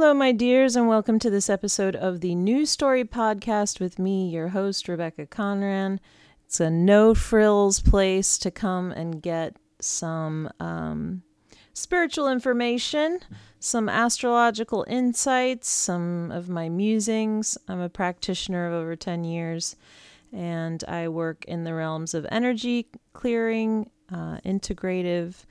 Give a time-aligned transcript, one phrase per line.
[0.00, 4.30] Hello, my dears, and welcome to this episode of the News Story Podcast with me,
[4.30, 5.98] your host, Rebecca Conran.
[6.46, 11.22] It's a no frills place to come and get some um,
[11.74, 13.20] spiritual information,
[13.58, 17.58] some astrological insights, some of my musings.
[17.68, 19.76] I'm a practitioner of over 10 years,
[20.32, 25.44] and I work in the realms of energy clearing, uh, integrative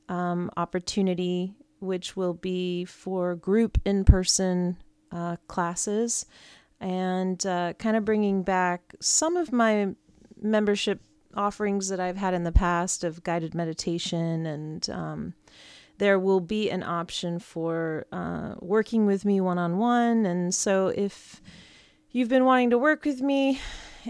[0.09, 4.77] um, opportunity, which will be for group in person
[5.11, 6.25] uh, classes
[6.81, 9.95] and uh, kind of bringing back some of my
[10.45, 11.01] membership
[11.35, 15.33] offerings that I've had in the past of guided meditation and um,
[15.97, 20.25] there will be an option for uh, working with me one on one.
[20.25, 21.41] And so if
[22.11, 23.59] you've been wanting to work with me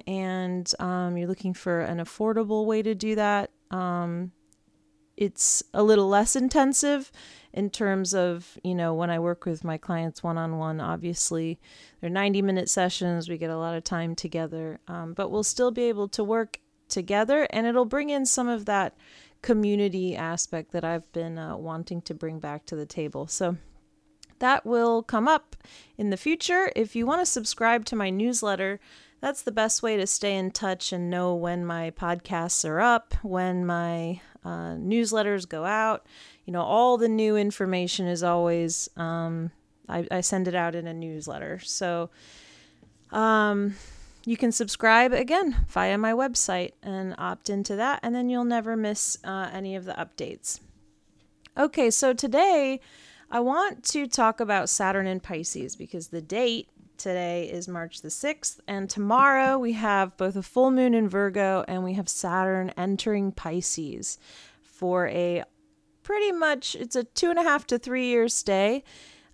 [0.08, 4.32] and um, you're looking for an affordable way to do that, um,
[5.18, 7.12] it's a little less intensive
[7.56, 11.58] in terms of, you know, when I work with my clients one on one, obviously
[12.00, 13.30] they're 90 minute sessions.
[13.30, 16.60] We get a lot of time together, um, but we'll still be able to work
[16.90, 18.96] together and it'll bring in some of that
[19.42, 23.26] community aspect that I've been uh, wanting to bring back to the table.
[23.26, 23.58] So
[24.40, 25.56] that will come up
[25.98, 26.72] in the future.
[26.76, 28.82] If you want to subscribe to my newsletter,
[29.22, 33.14] that's the best way to stay in touch and know when my podcasts are up,
[33.24, 36.06] when my uh, newsletters go out.
[36.46, 39.52] You know, all the new information is always, um,
[39.90, 41.60] I, I send it out in a newsletter.
[41.60, 42.10] So,
[43.12, 43.76] um,
[44.26, 48.76] you can subscribe again via my website and opt into that, and then you'll never
[48.76, 50.60] miss uh, any of the updates.
[51.58, 52.80] Okay, so today
[53.30, 58.10] I want to talk about Saturn in Pisces because the date today is March the
[58.10, 62.72] 6th, and tomorrow we have both a full moon in Virgo and we have Saturn
[62.76, 64.18] entering Pisces
[64.62, 65.44] for a
[66.06, 68.84] pretty much it's a two and a half to three year stay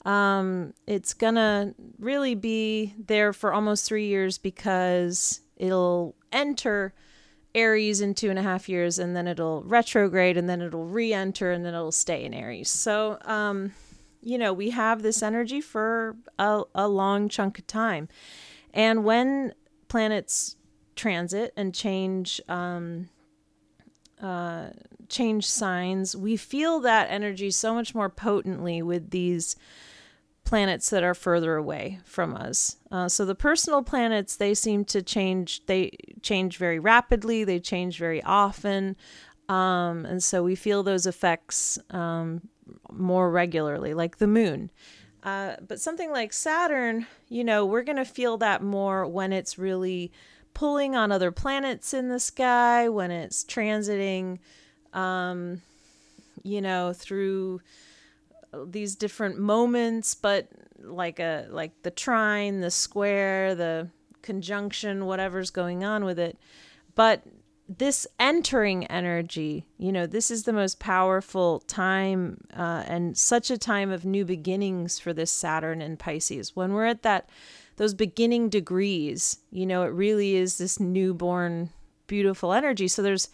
[0.05, 6.93] um, it's gonna really be there for almost three years because it'll enter
[7.53, 11.51] Aries in two and a half years, and then it'll retrograde, and then it'll re-enter,
[11.51, 12.69] and then it'll stay in Aries.
[12.69, 13.73] So, um,
[14.21, 18.07] you know, we have this energy for a, a long chunk of time,
[18.73, 19.53] and when
[19.89, 20.55] planets
[20.95, 23.09] transit and change um,
[25.09, 29.55] change signs, we feel that energy so much more potently with these
[30.43, 32.77] planets that are further away from us.
[32.91, 35.65] Uh, so the personal planets they seem to change.
[35.65, 37.43] They change very rapidly.
[37.43, 38.95] They change very often,
[39.49, 42.41] um, and so we feel those effects um,
[42.91, 44.71] more regularly, like the moon.
[45.23, 49.57] Uh, but something like Saturn, you know, we're going to feel that more when it's
[49.59, 50.11] really
[50.53, 54.39] pulling on other planets in the sky, when it's transiting,
[54.93, 55.61] um,
[56.43, 57.61] you know, through
[58.65, 60.47] these different moments, but
[60.79, 63.89] like a like the trine, the square, the
[64.21, 66.37] conjunction, whatever's going on with it.
[66.95, 67.23] But
[67.77, 73.57] this entering energy, you know, this is the most powerful time uh, and such a
[73.57, 76.55] time of new beginnings for this Saturn and Pisces.
[76.55, 77.29] When we're at that,
[77.81, 81.71] those beginning degrees, you know, it really is this newborn,
[82.05, 82.87] beautiful energy.
[82.87, 83.29] So there's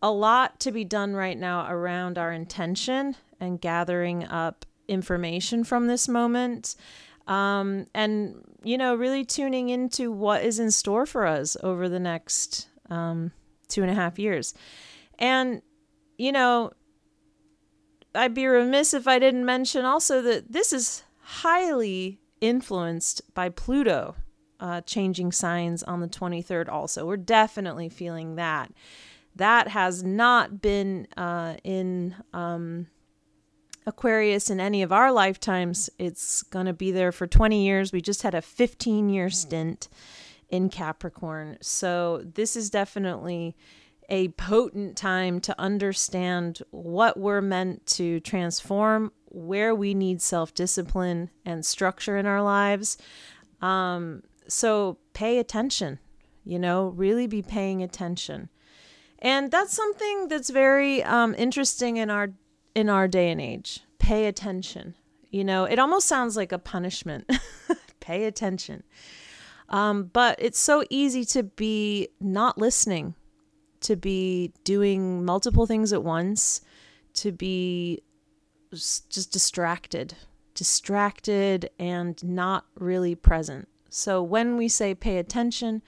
[0.00, 5.86] a lot to be done right now around our intention and gathering up information from
[5.86, 6.76] this moment.
[7.26, 12.00] Um, and, you know, really tuning into what is in store for us over the
[12.00, 13.32] next um,
[13.68, 14.54] two and a half years.
[15.18, 15.60] And,
[16.16, 16.70] you know,
[18.14, 24.16] I'd be remiss if I didn't mention also that this is highly influenced by Pluto
[24.58, 27.06] uh, changing signs on the 23rd, also.
[27.06, 28.72] We're definitely feeling that.
[29.36, 32.14] That has not been uh, in.
[32.32, 32.88] Um,
[33.86, 35.90] Aquarius in any of our lifetimes.
[35.98, 37.92] It's going to be there for 20 years.
[37.92, 39.88] We just had a 15 year stint
[40.50, 41.58] in Capricorn.
[41.60, 43.56] So this is definitely
[44.08, 51.30] a potent time to understand what we're meant to transform, where we need self discipline
[51.44, 52.98] and structure in our lives.
[53.62, 55.98] Um, so pay attention,
[56.44, 58.48] you know, really be paying attention.
[59.20, 62.30] And that's something that's very um, interesting in our
[62.74, 63.80] in our day and age.
[63.98, 64.94] Pay attention.
[65.30, 67.30] You know, it almost sounds like a punishment.
[68.00, 68.82] pay attention.
[69.68, 73.14] Um, but it's so easy to be not listening,
[73.82, 76.62] to be doing multiple things at once,
[77.14, 78.02] to be
[78.72, 80.14] just distracted,
[80.54, 83.68] distracted and not really present.
[83.88, 85.82] So when we say pay attention,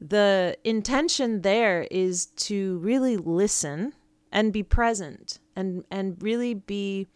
[0.00, 3.92] the intention there is to really listen
[4.32, 7.06] and be present and and really be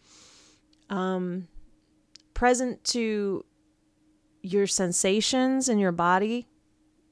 [0.89, 1.47] um,
[2.33, 3.45] present to
[4.41, 6.47] your sensations in your body,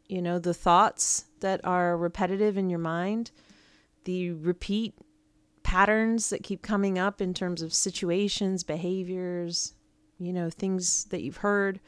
[0.07, 3.31] you know, the thoughts that are repetitive in your mind,
[4.03, 4.93] the repeat
[5.71, 9.73] patterns that keep coming up in terms of situations, behaviors,
[10.19, 11.79] you know, things that you've heard,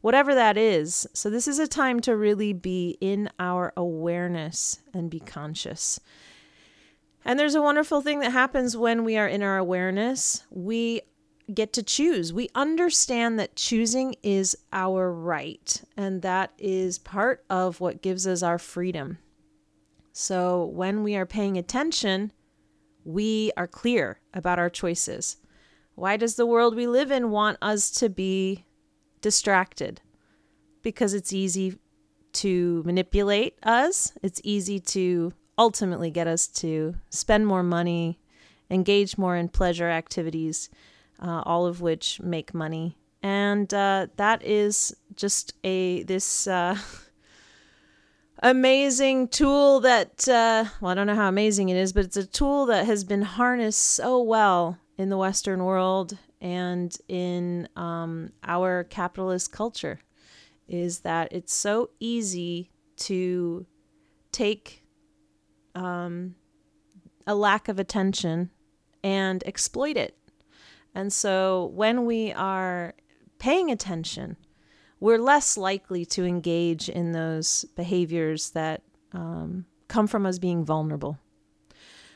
[0.00, 1.06] whatever that is.
[1.12, 6.00] So, this is a time to really be in our awareness and be conscious.
[7.26, 10.42] And there's a wonderful thing that happens when we are in our awareness.
[10.48, 11.02] We
[11.52, 12.32] get to choose.
[12.32, 18.42] We understand that choosing is our right, and that is part of what gives us
[18.42, 19.18] our freedom.
[20.14, 22.32] So when we are paying attention,
[23.06, 25.36] we are clear about our choices.
[25.94, 28.66] Why does the world we live in want us to be
[29.22, 30.00] distracted?
[30.82, 31.78] Because it's easy
[32.34, 38.20] to manipulate us, it's easy to ultimately get us to spend more money,
[38.70, 40.68] engage more in pleasure activities
[41.20, 42.96] uh, all of which make money.
[43.22, 46.76] And uh, that is just a this uh,
[48.40, 52.26] amazing tool that uh, well, I don't know how amazing it is, but it's a
[52.26, 58.84] tool that has been harnessed so well in the Western world and in um, our
[58.84, 60.00] capitalist culture.
[60.68, 63.66] Is that it's so easy to
[64.32, 64.82] take
[65.74, 66.34] um,
[67.26, 68.50] a lack of attention
[69.04, 70.16] and exploit it
[70.96, 72.94] and so when we are
[73.38, 74.38] paying attention,
[75.00, 78.82] we're less likely to engage in those behaviors that
[79.12, 81.18] um, come from us being vulnerable.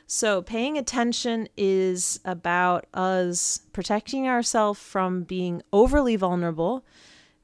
[0.06, 6.84] So, paying attention is about us protecting ourselves from being overly vulnerable,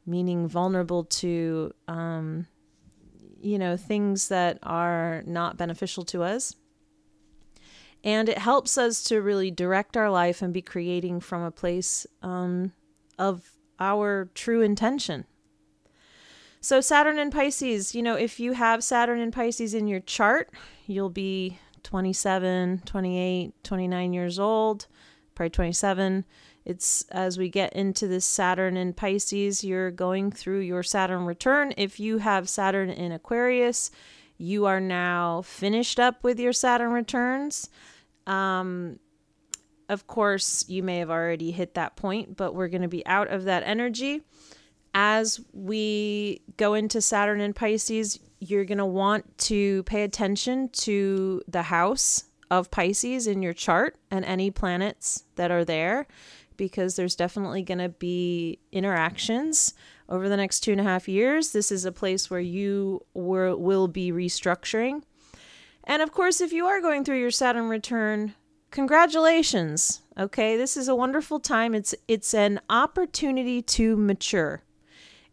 [0.05, 2.49] meaning vulnerable to, um,
[3.41, 6.57] you know, things that are not beneficial to us,
[8.03, 12.05] and it helps us to really direct our life and be creating from a place
[12.23, 12.73] um,
[13.17, 15.25] of our true intention.
[16.61, 20.51] So, Saturn and Pisces, you know, if you have Saturn and Pisces in your chart,
[20.87, 24.87] you'll be 27, 28, 29 years old,
[25.35, 26.25] probably 27.
[26.65, 31.73] It's as we get into this Saturn and Pisces, you're going through your Saturn return.
[31.77, 33.93] If you have Saturn in Aquarius,
[34.37, 37.71] you are now finished up with your Saturn returns.
[38.27, 38.99] Um,
[39.89, 43.29] of course, you may have already hit that point, but we're going to be out
[43.29, 44.23] of that energy.
[44.95, 51.43] As we go into Saturn and Pisces, you're going to want to pay attention to
[51.49, 56.07] the house of Pisces in your chart and any planets that are there
[56.57, 59.75] because there's definitely going to be interactions
[60.09, 61.53] over the next two and a half years.
[61.53, 65.03] This is a place where you were, will be restructuring
[65.87, 68.35] and of course, if you are going through your Saturn return,
[68.77, 70.03] congratulations.
[70.19, 71.75] Okay, this is a wonderful time.
[71.75, 74.65] It's it's an opportunity to mature.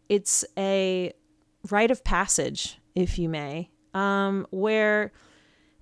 [0.08, 1.12] It's a
[1.70, 5.12] rite of passage, if you may, um, where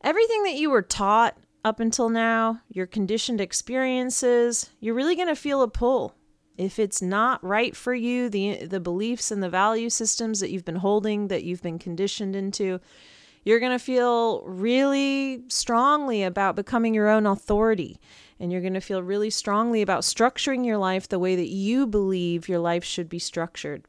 [0.03, 5.37] everything that you were taught up until now, your conditioned experiences, you're really going to
[5.37, 6.17] feel a pull.
[6.59, 10.65] If it's not right for you, the the beliefs and the value systems that you've
[10.65, 12.81] been holding, that you've been conditioned into,
[13.45, 17.99] you're going to feel really strongly about becoming your own authority.
[18.39, 21.87] And you're going to feel really strongly about structuring your life the way that you
[21.87, 23.85] believe your life should be structured.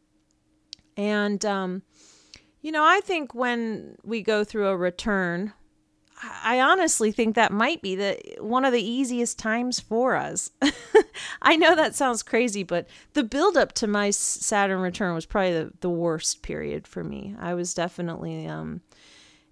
[0.96, 1.82] And, um,
[2.62, 5.54] you know, I think when we go through a return,
[6.44, 10.52] I honestly think that might be the one of the easiest times for us.
[11.42, 15.54] I know that sounds crazy, but the build up to my Saturn return was probably
[15.54, 17.36] the, the worst period for me.
[17.40, 18.82] I was definitely um,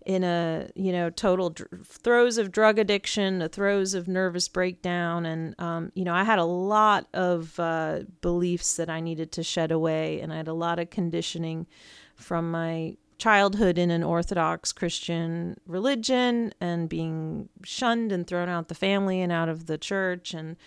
[0.05, 5.25] in a you know total dr- throes of drug addiction the throes of nervous breakdown
[5.25, 9.43] and um, you know i had a lot of uh, beliefs that i needed to
[9.43, 11.67] shed away and i had a lot of conditioning
[12.15, 18.75] from my childhood in an orthodox christian religion and being shunned and thrown out the
[18.75, 20.57] family and out of the church and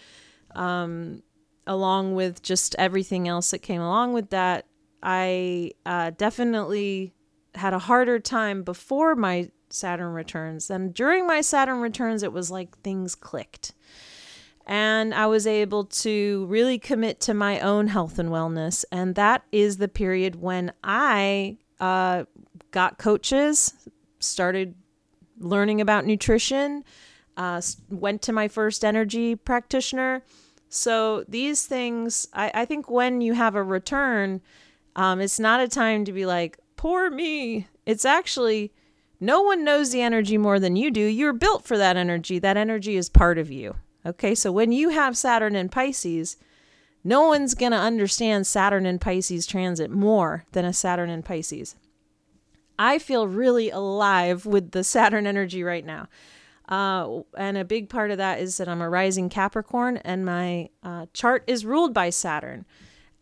[0.55, 1.23] um,
[1.67, 4.67] along with just everything else that came along with that
[5.05, 7.13] I uh, definitely
[7.55, 10.71] had a harder time before my Saturn returns.
[10.71, 13.75] And during my Saturn returns, it was like things clicked.
[14.67, 18.85] And I was able to really commit to my own health and wellness.
[18.91, 22.25] And that is the period when I uh,
[22.71, 23.75] got coaches,
[24.21, 24.75] started
[25.39, 26.85] learning about nutrition,
[27.37, 30.23] uh, went to my first energy practitioner.
[30.69, 34.41] So these things, I, I think when you have a return,
[34.97, 37.67] um, it's not a time to be like, poor me.
[37.87, 38.71] It's actually,
[39.19, 41.00] no one knows the energy more than you do.
[41.00, 42.38] You're built for that energy.
[42.38, 43.76] That energy is part of you.
[44.05, 46.37] Okay, so when you have Saturn in Pisces,
[47.03, 51.75] no one's going to understand Saturn in Pisces transit more than a Saturn in Pisces.
[52.79, 56.09] I feel really alive with the Saturn energy right now.
[56.69, 60.69] Uh, and a big part of that is that I'm a rising Capricorn and my
[60.83, 62.67] uh, chart is ruled by Saturn.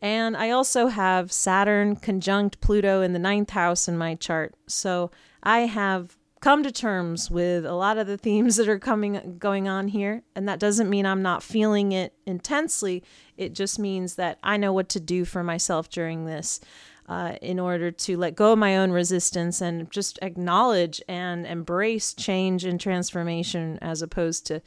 [0.02, 4.54] And I also have Saturn conjunct Pluto in the ninth house in my chart.
[4.66, 5.12] So
[5.44, 9.68] I have come to terms with a lot of the themes that are coming going
[9.68, 13.04] on here and that doesn't mean I'm not feeling it intensely
[13.36, 16.58] it just means that I know what to do for myself during this
[17.08, 22.12] uh, in order to let go of my own resistance and just acknowledge and embrace
[22.12, 24.62] change and transformation as opposed to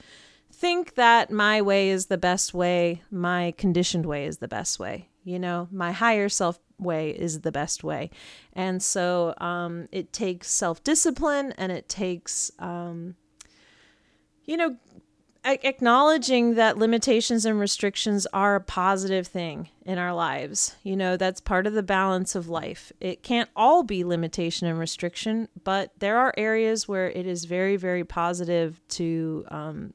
[0.51, 5.09] think that my way is the best way, my conditioned way is the best way.
[5.25, 8.11] You know, my higher self way is the best way.
[8.53, 13.15] And so um, it takes self discipline and it takes, um,
[14.45, 14.77] you know,
[15.45, 20.75] acknowledging that limitations and restrictions are a positive thing in our lives.
[20.83, 22.91] You know, that's part of the balance of life.
[22.99, 27.75] It can't all be limitation and restriction, but there are areas where it is very,
[27.75, 29.93] very positive to um,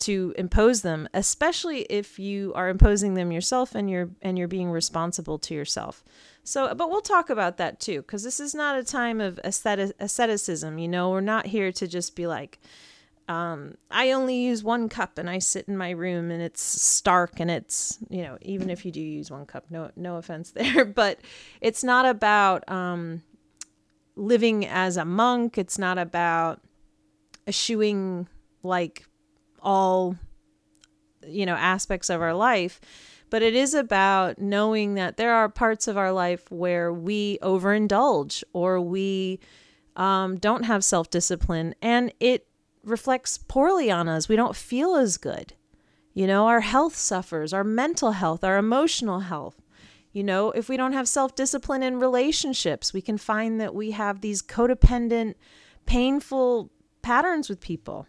[0.00, 4.70] to impose them, especially if you are imposing them yourself and you're and you're being
[4.70, 6.04] responsible to yourself.
[6.42, 9.92] So, but we'll talk about that too, because this is not a time of aesthetic,
[10.00, 10.78] asceticism.
[10.78, 12.58] You know, we're not here to just be like,
[13.28, 17.38] um, I only use one cup and I sit in my room and it's stark
[17.38, 20.84] and it's, you know, even if you do use one cup, no, no offense there,
[20.84, 21.20] but
[21.60, 23.22] it's not about um,
[24.16, 25.58] living as a monk.
[25.58, 26.60] It's not about
[27.46, 28.26] eschewing
[28.62, 29.04] like
[29.62, 30.16] all,
[31.26, 32.80] you know, aspects of our life.
[33.30, 38.42] But it is about knowing that there are parts of our life where we overindulge
[38.52, 39.38] or we
[39.96, 41.74] um, don't have self discipline.
[41.80, 42.46] And it
[42.84, 44.28] reflects poorly on us.
[44.28, 45.54] We don't feel as good.
[46.12, 49.62] You know, our health suffers, our mental health, our emotional health.
[50.12, 53.92] You know, if we don't have self discipline in relationships, we can find that we
[53.92, 55.34] have these codependent,
[55.86, 56.70] painful
[57.02, 58.06] patterns with people.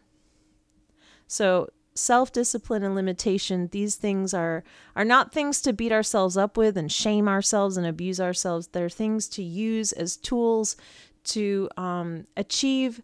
[1.31, 4.65] So, self discipline and limitation, these things are,
[4.97, 8.67] are not things to beat ourselves up with and shame ourselves and abuse ourselves.
[8.67, 10.75] They're things to use as tools
[11.23, 13.01] to um, achieve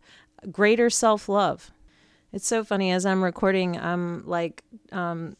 [0.51, 1.71] greater self love.
[2.33, 5.37] It's so funny as I'm recording, I'm like, um,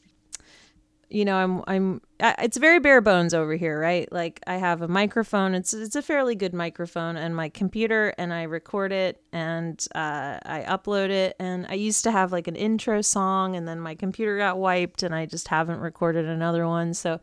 [1.10, 4.12] you know, I'm I'm it's very bare bones over here, right?
[4.12, 5.54] Like I have a microphone.
[5.54, 10.40] It's it's a fairly good microphone and my computer and I record it and uh,
[10.46, 13.96] I upload it and I used to have like an intro song and then my
[13.96, 16.94] computer got wiped and I just haven't recorded another one.
[16.94, 17.22] So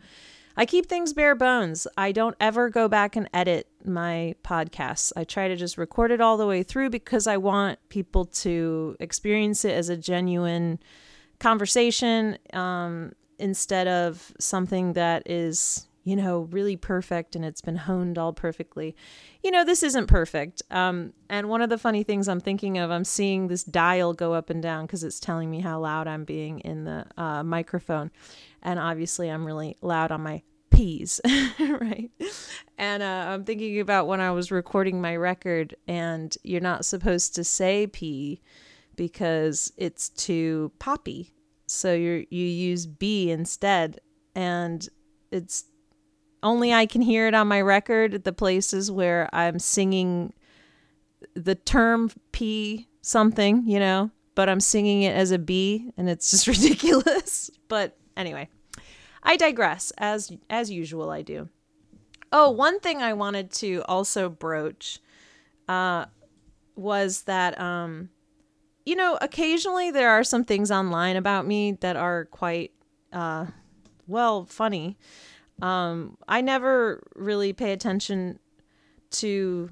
[0.56, 1.86] I keep things bare bones.
[1.98, 5.12] I don't ever go back and edit my podcasts.
[5.14, 8.96] I try to just record it all the way through because I want people to
[8.98, 10.78] experience it as a genuine
[11.40, 18.18] conversation um, instead of something that is, you know, really perfect and it's been honed
[18.18, 18.94] all perfectly.
[19.42, 20.62] You know, this isn't perfect.
[20.70, 24.34] Um, and one of the funny things I'm thinking of, I'm seeing this dial go
[24.34, 28.10] up and down because it's telling me how loud I'm being in the uh, microphone
[28.62, 30.42] and obviously I'm really loud on my
[30.74, 31.20] P's,
[31.60, 32.10] right?
[32.78, 37.34] And uh, I'm thinking about when I was recording my record, and you're not supposed
[37.36, 38.40] to say P
[38.96, 41.32] because it's too poppy.
[41.74, 44.00] So you you use B instead,
[44.34, 44.86] and
[45.30, 45.64] it's
[46.42, 50.32] only I can hear it on my record at the places where I'm singing
[51.34, 56.30] the term P something, you know, but I'm singing it as a B, and it's
[56.30, 57.50] just ridiculous.
[57.68, 58.48] But Anyway,
[59.22, 61.48] I digress as as usual I do.
[62.32, 65.00] Oh, one thing I wanted to also broach
[65.68, 66.06] uh,
[66.74, 68.10] was that um,
[68.84, 72.72] you know, occasionally there are some things online about me that are quite
[73.12, 73.46] uh,
[74.06, 74.98] well funny.
[75.62, 78.38] Um, I never really pay attention
[79.12, 79.70] to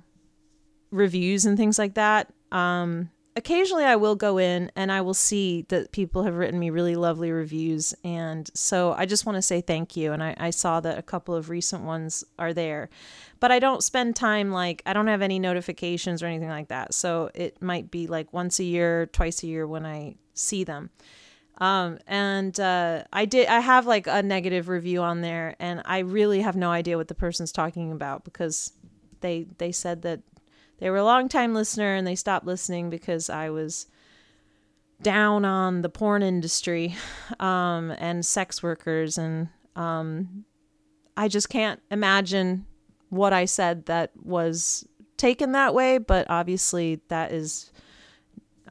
[0.91, 2.33] reviews and things like that.
[2.53, 6.71] Um, occasionally I will go in and I will see that people have written me
[6.71, 7.95] really lovely reviews.
[8.05, 10.13] And so I just want to say thank you.
[10.13, 12.91] And I, I saw that a couple of recent ones are there.
[13.41, 16.95] But I don't spend time like, I don't have any notifications or anything like that.
[16.95, 20.91] So it might be like once a year, twice a year when I see them.
[21.59, 23.47] Um, and uh, I did.
[23.47, 27.09] I have like a negative review on there, and I really have no idea what
[27.09, 28.73] the person's talking about because
[29.21, 30.21] they they said that
[30.83, 33.87] they were a long time listener and they stopped listening because I was
[35.01, 36.97] down on the porn industry
[37.39, 39.17] um, and sex workers.
[39.17, 40.45] And um,
[41.17, 42.67] I just can't imagine
[43.11, 44.85] what I said that was
[45.19, 45.99] taken that way.
[45.99, 47.71] But obviously, that is,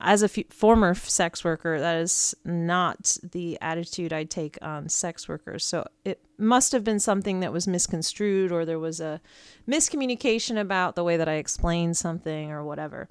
[0.01, 5.27] as a f- former sex worker, that is not the attitude I take on sex
[5.29, 5.63] workers.
[5.63, 9.21] So it must have been something that was misconstrued or there was a
[9.67, 13.09] miscommunication about the way that I explained something or whatever.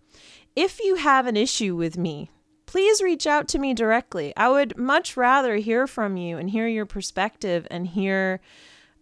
[0.56, 2.30] If you have an issue with me,
[2.66, 4.32] please reach out to me directly.
[4.36, 8.40] I would much rather hear from you and hear your perspective and hear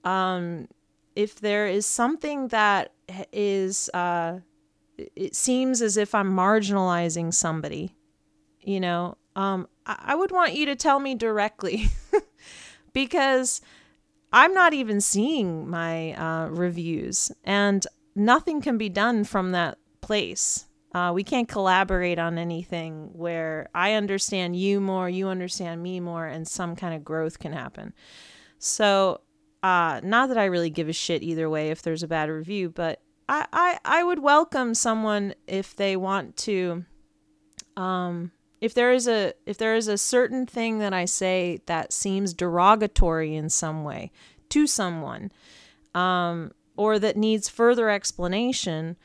[0.04, 0.68] um,
[1.14, 2.92] if there is something that
[3.32, 4.38] is, uh,
[4.98, 7.94] it seems as if I'm marginalizing somebody,
[8.60, 11.88] you know, um, I, I would want you to tell me directly
[12.92, 13.60] because
[14.32, 20.66] I'm not even seeing my uh, reviews, and nothing can be done from that place.
[20.94, 26.26] Uh, we can't collaborate on anything where I understand you more, you understand me more,
[26.26, 27.92] and some kind of growth can happen.
[28.58, 29.20] So,
[29.62, 32.70] uh, not that I really give a shit either way if there's a bad review,
[32.70, 36.84] but I, I, I would welcome someone if they want to
[37.76, 41.92] um, if there is a if there is a certain thing that I say that
[41.92, 44.10] seems derogatory in some way
[44.48, 45.30] to someone,
[45.94, 48.96] um, or that needs further explanation,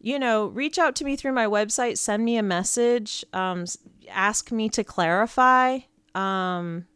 [0.00, 3.64] you know, reach out to me through my website, send me a message, um,
[4.10, 5.78] ask me to clarify,
[6.14, 6.86] um,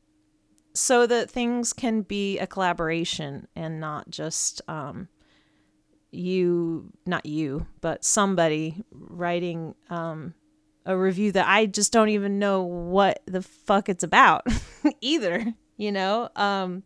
[0.74, 5.08] so that things can be a collaboration and not just um,
[6.14, 10.34] you, not you, but somebody writing um,
[10.86, 14.46] a review that I just don't even know what the fuck it's about
[15.00, 16.28] either, you know?
[16.36, 16.82] Um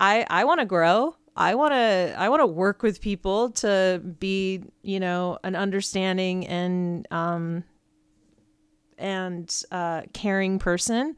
[0.00, 1.16] I I want to grow.
[1.36, 6.46] I want to I want to work with people to be, you know, an understanding
[6.46, 7.64] and um
[8.98, 11.16] and uh caring person.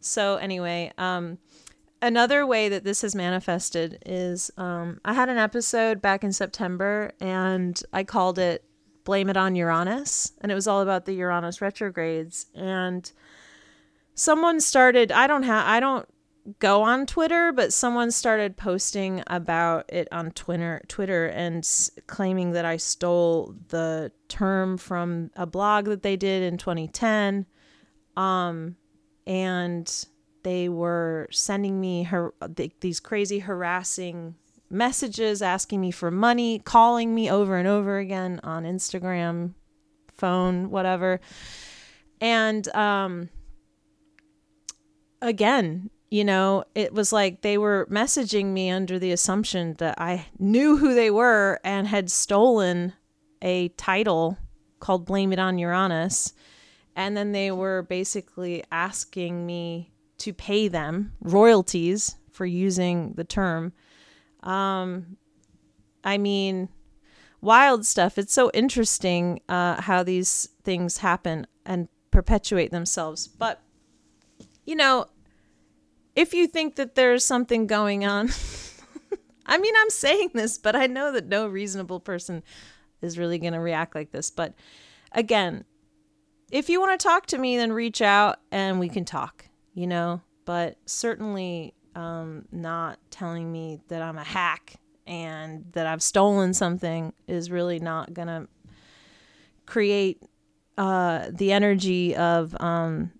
[0.00, 1.38] So anyway, um
[2.00, 7.12] another way that this has manifested is um I had an episode back in September
[7.20, 8.64] and I called it
[9.08, 12.44] blame it on Uranus, and it was all about the Uranus retrogrades.
[12.54, 13.10] And
[14.14, 15.10] someone started.
[15.10, 15.66] I don't have.
[15.66, 16.06] I don't
[16.58, 21.66] go on Twitter, but someone started posting about it on Twitter, Twitter, and
[22.06, 27.46] claiming that I stole the term from a blog that they did in 2010.
[28.14, 28.76] Um,
[29.26, 30.04] and
[30.42, 32.32] they were sending me her
[32.80, 34.34] these crazy harassing
[34.70, 39.54] messages asking me for money, calling me over and over again on Instagram,
[40.16, 41.20] phone, whatever.
[42.20, 43.30] And um
[45.20, 50.26] again, you know, it was like they were messaging me under the assumption that I
[50.38, 52.94] knew who they were and had stolen
[53.42, 54.38] a title
[54.80, 56.32] called Blame It on Uranus.
[56.96, 63.72] And then they were basically asking me to pay them royalties for using the term.
[64.42, 65.16] Um,
[66.04, 66.68] I mean,
[67.40, 68.18] wild stuff.
[68.18, 73.28] It's so interesting uh, how these things happen and perpetuate themselves.
[73.28, 73.60] But,
[74.64, 75.06] you know,
[76.16, 78.30] if you think that there's something going on,
[79.46, 82.42] I mean, I'm saying this, but I know that no reasonable person
[83.00, 84.30] is really going to react like this.
[84.30, 84.54] But
[85.12, 85.64] again,
[86.50, 89.47] if you want to talk to me, then reach out and we can talk,
[89.78, 90.20] you know?
[90.44, 94.74] But certainly um, not telling me that I'm a hack
[95.06, 98.48] and that I've stolen something is really not going to
[99.66, 100.20] create
[100.76, 103.12] uh, the energy of um,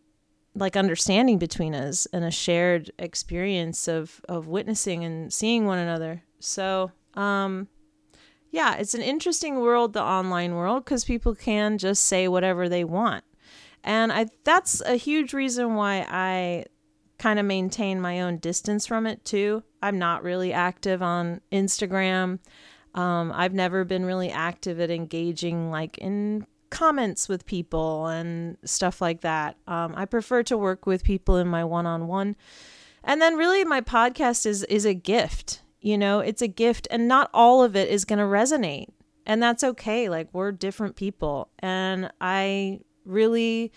[0.56, 6.24] like understanding between us and a shared experience of, of witnessing and seeing one another.
[6.40, 7.68] So, um,
[8.50, 12.82] yeah, it's an interesting world, the online world, because people can just say whatever they
[12.82, 13.22] want.
[13.84, 16.64] And I that's a huge reason why I
[17.18, 19.62] kind of maintain my own distance from it too.
[19.82, 22.38] I'm not really active on Instagram.
[22.94, 29.00] Um, I've never been really active at engaging like in comments with people and stuff
[29.00, 29.56] like that.
[29.66, 32.36] Um, I prefer to work with people in my one-on-one.
[33.04, 35.62] And then really my podcast is is a gift.
[35.80, 38.88] You know, it's a gift and not all of it is going to resonate.
[39.24, 40.08] And that's okay.
[40.08, 43.72] Like we're different people and I really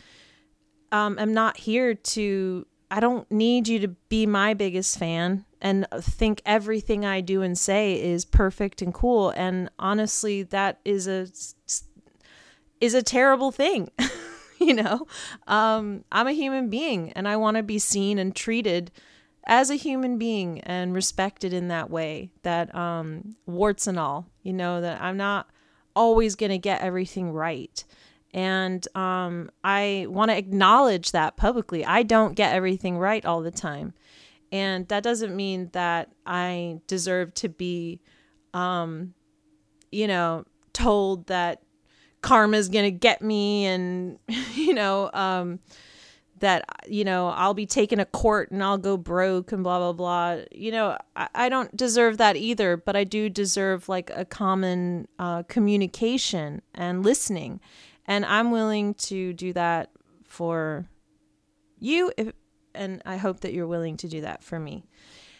[0.92, 5.88] um, am not here to, I don't need you to be my biggest fan and
[6.00, 9.30] think everything I do and say is perfect and cool.
[9.32, 11.28] And honestly, that is a
[12.82, 13.90] is a terrible thing.
[14.60, 15.06] you know,
[15.48, 18.92] um, I'm a human being and I want to be seen and treated
[19.46, 22.32] as a human being and respected in that way.
[22.42, 25.48] That um, warts and all, you know, that I'm not
[25.96, 27.84] always going to get everything right.
[28.34, 31.86] And um, I want to acknowledge that publicly.
[31.86, 33.94] I don't get everything right all the time.
[34.52, 38.00] And that doesn't mean that I deserve to be,
[38.54, 39.14] um,
[39.92, 41.62] you know, told that
[42.22, 44.20] karma's going to get me and,
[44.54, 45.60] you know, um,
[46.40, 49.94] that, you know, I'll be taken to court and I'll go broke and blah, blah,
[49.94, 50.44] blah.
[50.52, 55.08] You know, I, I don't deserve that either, but I do deserve like a common
[55.20, 57.60] uh, communication and listening.
[58.12, 59.90] And I'm willing to do that
[60.26, 60.86] for
[61.80, 62.34] you if,
[62.76, 64.84] and I hope that you're willing to do that for me.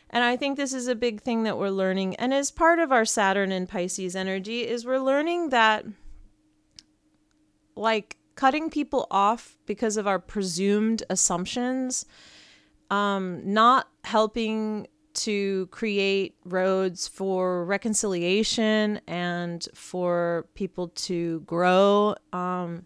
[0.10, 2.16] And I think this is a big thing that we're learning.
[2.16, 5.86] And as part of our Saturn and Pisces energy, is we're learning that
[7.76, 12.06] like cutting people off because of our presumed assumptions,
[12.90, 22.84] um, not helping to create roads for reconciliation and for people to grow um,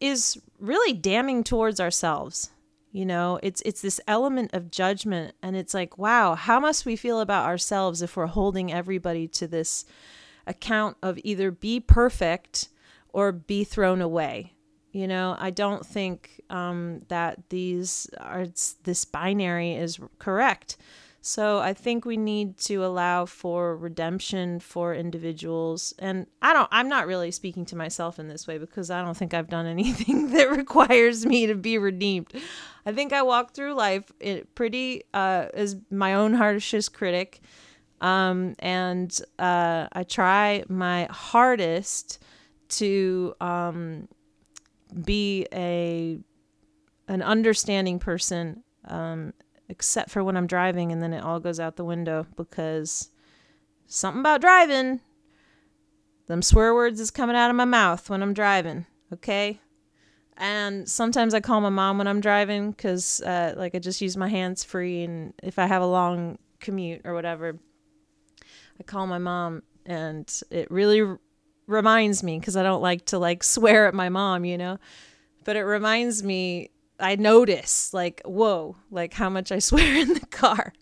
[0.00, 2.50] is really damning towards ourselves.
[2.92, 6.96] You know it's it's this element of judgment and it's like wow how must we
[6.96, 9.84] feel about ourselves if we're holding everybody to this
[10.46, 12.70] account of either be perfect
[13.12, 14.54] or be thrown away?
[14.92, 18.46] You know i don't think um, that these are
[18.84, 20.78] this binary is correct
[21.26, 25.92] so I think we need to allow for redemption for individuals.
[25.98, 29.16] And I don't I'm not really speaking to myself in this way because I don't
[29.16, 32.32] think I've done anything that requires me to be redeemed.
[32.86, 34.12] I think I walk through life
[34.54, 37.40] pretty uh, as my own harshest critic.
[38.00, 42.22] Um, and uh, I try my hardest
[42.68, 44.06] to um,
[45.04, 46.20] be a
[47.08, 49.32] an understanding person um,
[49.68, 53.10] except for when I'm driving and then it all goes out the window because
[53.86, 55.00] something about driving.
[56.26, 59.60] Them swear words is coming out of my mouth when I'm driving, okay?
[60.36, 64.16] And sometimes I call my mom when I'm driving because, uh, like, I just use
[64.16, 65.02] my hands free.
[65.02, 67.58] And if I have a long commute or whatever,
[68.78, 71.20] I call my mom, and it really r-
[71.66, 74.78] reminds me because I don't like to like swear at my mom, you know.
[75.44, 80.26] But it reminds me I notice like whoa, like how much I swear in the
[80.26, 80.72] car.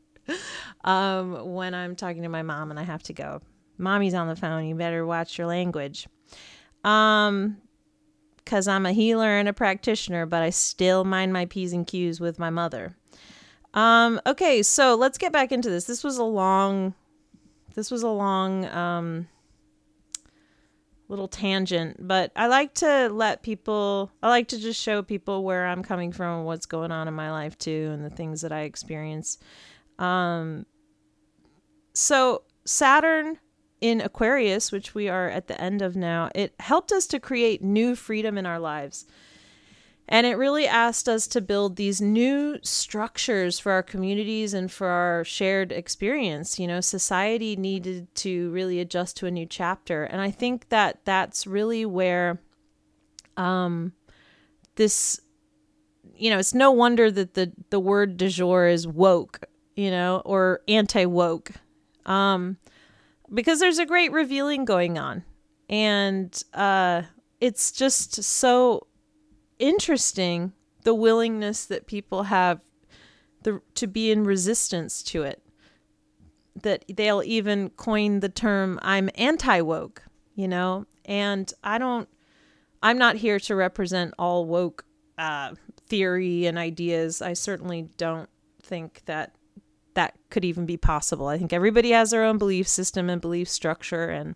[0.84, 3.42] um, when I'm talking to my mom and I have to go,
[3.78, 4.66] "Mommy's on the phone.
[4.66, 6.08] You better watch your language."
[6.82, 7.58] Um,
[8.36, 12.20] because I'm a healer and a practitioner, but I still mind my p's and q's
[12.20, 12.94] with my mother.
[13.72, 15.86] Um, okay, so let's get back into this.
[15.86, 16.94] This was a long,
[17.74, 19.28] this was a long um
[21.08, 25.66] little tangent, but I like to let people, I like to just show people where
[25.66, 28.60] I'm coming from, what's going on in my life too, and the things that I
[28.60, 29.38] experience.
[29.98, 30.66] Um,
[31.92, 33.38] so, Saturn
[33.80, 37.62] in Aquarius, which we are at the end of now, it helped us to create
[37.62, 39.04] new freedom in our lives.
[40.08, 44.88] And it really asked us to build these new structures for our communities and for
[44.88, 46.58] our shared experience.
[46.58, 50.04] You know, society needed to really adjust to a new chapter.
[50.04, 52.38] And I think that that's really where
[53.38, 53.92] um,
[54.76, 55.20] this,
[56.14, 59.40] you know, it's no wonder that the, the word du jour is woke,
[59.74, 61.50] you know, or anti woke,
[62.04, 62.58] um,
[63.32, 65.24] because there's a great revealing going on.
[65.70, 67.02] And uh,
[67.40, 68.86] it's just so
[69.58, 70.52] interesting
[70.84, 72.60] the willingness that people have
[73.42, 75.42] the, to be in resistance to it.
[76.62, 80.02] That they'll even coin the term I'm anti woke,
[80.34, 80.86] you know?
[81.04, 82.08] And I don't,
[82.82, 84.84] I'm not here to represent all woke
[85.18, 85.54] uh,
[85.86, 87.20] theory and ideas.
[87.20, 88.28] I certainly don't
[88.62, 89.34] think that
[89.94, 91.28] that could even be possible.
[91.28, 94.08] I think everybody has their own belief system and belief structure.
[94.08, 94.34] And,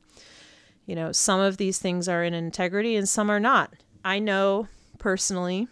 [0.86, 3.74] you know, some of these things are in integrity and some are not.
[4.04, 5.68] I know personally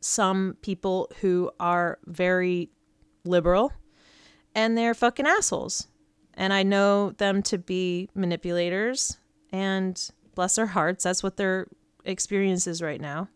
[0.00, 2.70] some people who are very
[3.24, 3.72] liberal
[4.54, 5.88] and they're fucking assholes.
[6.34, 9.18] And I know them to be manipulators
[9.50, 11.66] and bless their hearts, that's what their
[12.04, 13.28] experience is right now.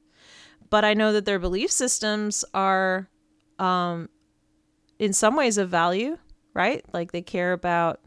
[0.71, 3.09] But I know that their belief systems are
[3.59, 4.09] um
[4.99, 6.16] in some ways of value,
[6.55, 6.85] right?
[6.92, 8.01] Like they care about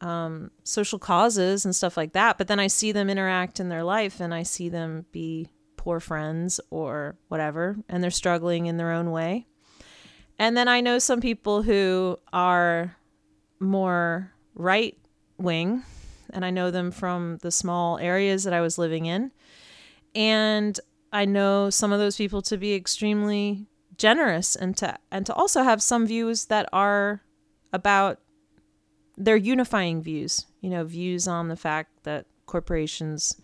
[0.00, 2.36] um, social causes and stuff like that.
[2.36, 5.48] But then I see them interact in their life and I see them be
[5.82, 9.46] poor friends or whatever, and they're struggling in their own way.
[10.38, 12.96] And then I know some people who are
[13.58, 14.96] more right
[15.38, 15.82] wing,
[16.30, 19.32] and I know them from the small areas that I was living in.
[20.14, 20.78] And
[21.12, 23.66] I know some of those people to be extremely
[23.96, 27.22] generous and to and to also have some views that are
[27.72, 28.20] about
[29.16, 33.40] their unifying views, you know, views on the fact that corporations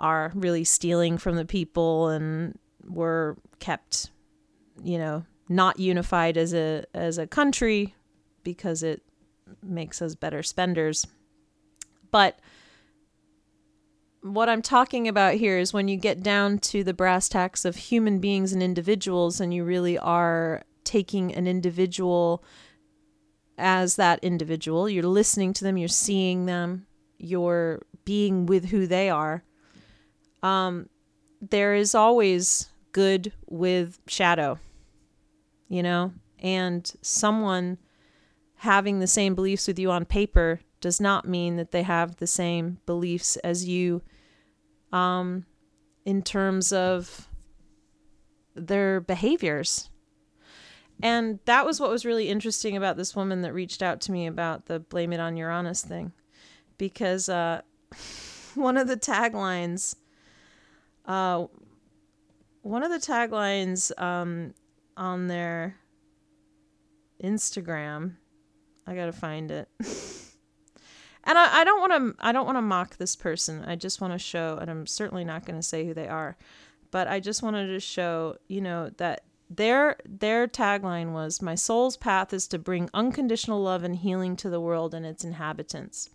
[0.00, 2.58] are really stealing from the people and
[2.88, 4.10] were kept,
[4.82, 7.94] you know, not unified as a as a country
[8.42, 9.02] because it
[9.62, 11.06] makes us better spenders.
[12.10, 12.40] But
[14.22, 17.76] what I'm talking about here is when you get down to the brass tacks of
[17.76, 22.42] human beings and individuals, and you really are taking an individual
[23.58, 26.86] as that individual, you're listening to them, you're seeing them,
[27.18, 29.44] you're being with who they are.
[30.42, 30.88] Um,
[31.40, 34.58] there is always good with shadow,
[35.68, 37.78] you know, and someone
[38.56, 42.26] having the same beliefs with you on paper does not mean that they have the
[42.26, 44.02] same beliefs as you
[44.92, 45.46] um,
[46.04, 47.28] in terms of
[48.54, 49.90] their behaviors.
[51.02, 54.26] And that was what was really interesting about this woman that reached out to me
[54.26, 56.12] about the blame it on Uranus thing.
[56.76, 57.62] Because uh,
[58.54, 59.94] one of the taglines,
[61.10, 61.46] uh,
[62.62, 64.54] one of the taglines um,
[64.96, 65.74] on their
[67.22, 68.14] Instagram,
[68.86, 69.68] I gotta find it.
[71.24, 73.64] and I, I don't want to I don't want to mock this person.
[73.64, 76.36] I just want to show, and I'm certainly not going to say who they are,
[76.92, 81.96] but I just wanted to show, you know, that their their tagline was my soul's
[81.96, 86.10] path is to bring unconditional love and healing to the world and its inhabitants.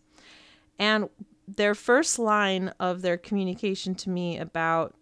[0.80, 1.10] And
[1.48, 4.96] their first line of their communication to me about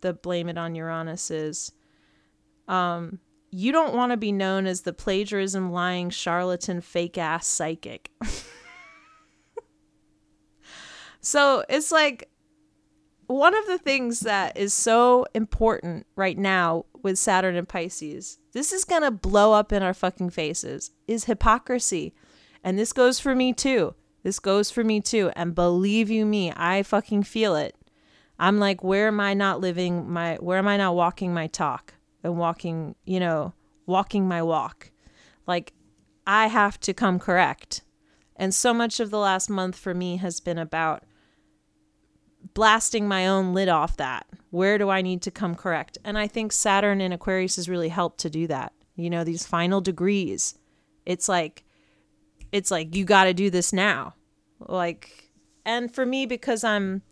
[0.00, 1.72] the blame it on Uranus is
[2.68, 3.18] um
[3.50, 8.10] you don't want to be known as the plagiarism lying charlatan fake ass psychic.
[11.20, 12.28] So it's like
[13.26, 18.72] one of the things that is so important right now with Saturn and Pisces, this
[18.72, 22.14] is going to blow up in our fucking faces, is hypocrisy.
[22.64, 23.94] And this goes for me too.
[24.22, 25.30] This goes for me too.
[25.34, 27.74] And believe you me, I fucking feel it.
[28.38, 31.94] I'm like, where am I not living my, where am I not walking my talk
[32.22, 33.52] and walking, you know,
[33.86, 34.90] walking my walk?
[35.46, 35.72] Like,
[36.26, 37.82] I have to come correct.
[38.36, 41.04] And so much of the last month for me has been about
[42.54, 44.26] blasting my own lid off that.
[44.50, 45.98] Where do I need to come correct?
[46.04, 48.72] And I think Saturn in Aquarius has really helped to do that.
[48.96, 50.58] You know, these final degrees.
[51.04, 51.64] It's like
[52.52, 54.14] it's like you got to do this now.
[54.58, 55.30] Like
[55.64, 57.02] and for me because I'm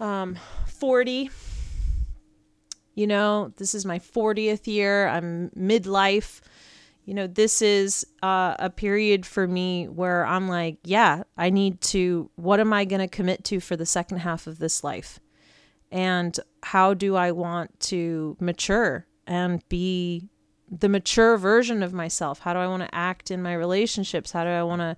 [0.00, 1.30] um 40
[2.94, 5.06] you know, this is my 40th year.
[5.06, 6.40] I'm midlife
[7.08, 11.80] you know, this is uh, a period for me where I'm like, yeah, I need
[11.80, 15.18] to, what am I going to commit to for the second half of this life?
[15.90, 20.28] And how do I want to mature and be
[20.70, 22.40] the mature version of myself?
[22.40, 24.32] How do I want to act in my relationships?
[24.32, 24.96] How do I want to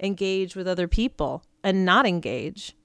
[0.00, 2.76] engage with other people and not engage?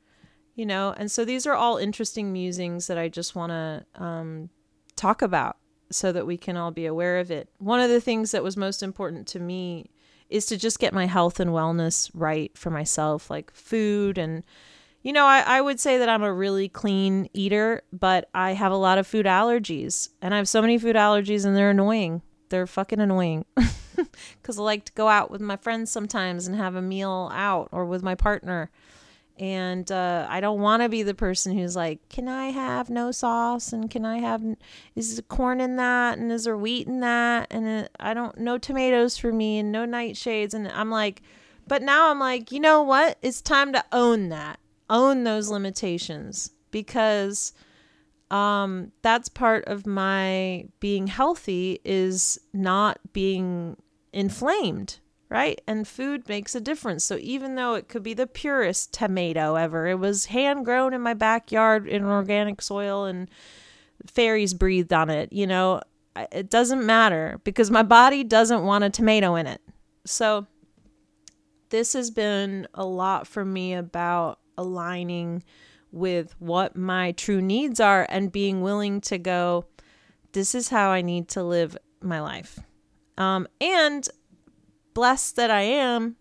[0.56, 4.50] You know, and so these are all interesting musings that I just want to um,
[4.96, 5.58] talk about
[5.92, 7.50] so that we can all be aware of it.
[7.60, 9.92] One of the things that was most important to me
[10.30, 14.44] is to just get my health and wellness right for myself, like food and
[15.04, 18.74] you know, I, I would say that I'm a really clean eater, but I have
[18.74, 20.10] a lot of food allergies.
[20.22, 22.22] And I have so many food allergies and they're annoying.
[22.50, 23.46] They're fucking annoying.
[24.40, 27.68] Because I like to go out with my friends sometimes and have a meal out
[27.72, 28.70] or with my partner
[29.40, 33.12] and uh, I don't want to be the person who's like, "Can I have no
[33.12, 34.44] sauce?" and "Can I have
[34.96, 38.38] is there corn in that?" and "Is there wheat in that?" and uh, I don't
[38.38, 41.22] no tomatoes for me and no nightshades, and I'm like,
[41.68, 43.18] but now I'm like, you know what?
[43.22, 47.54] It's time to own that, own those limitations because
[48.32, 53.78] um, that's part of my being healthy is not being
[54.14, 55.60] inflamed right?
[55.68, 57.04] And food makes a difference.
[57.04, 61.02] So even though it could be the purest tomato ever, it was hand grown in
[61.02, 63.30] my backyard in organic soil and
[64.06, 65.82] fairies breathed on it, you know,
[66.32, 69.62] it doesn't matter because my body doesn't want a tomato in it.
[70.06, 70.48] So
[71.70, 75.44] this has been a lot for me about aligning
[75.92, 79.66] with what my true needs are and being willing to go,
[80.34, 82.60] this is how I need to live my life.
[83.18, 84.08] Um, and
[84.94, 86.16] blessed that I am,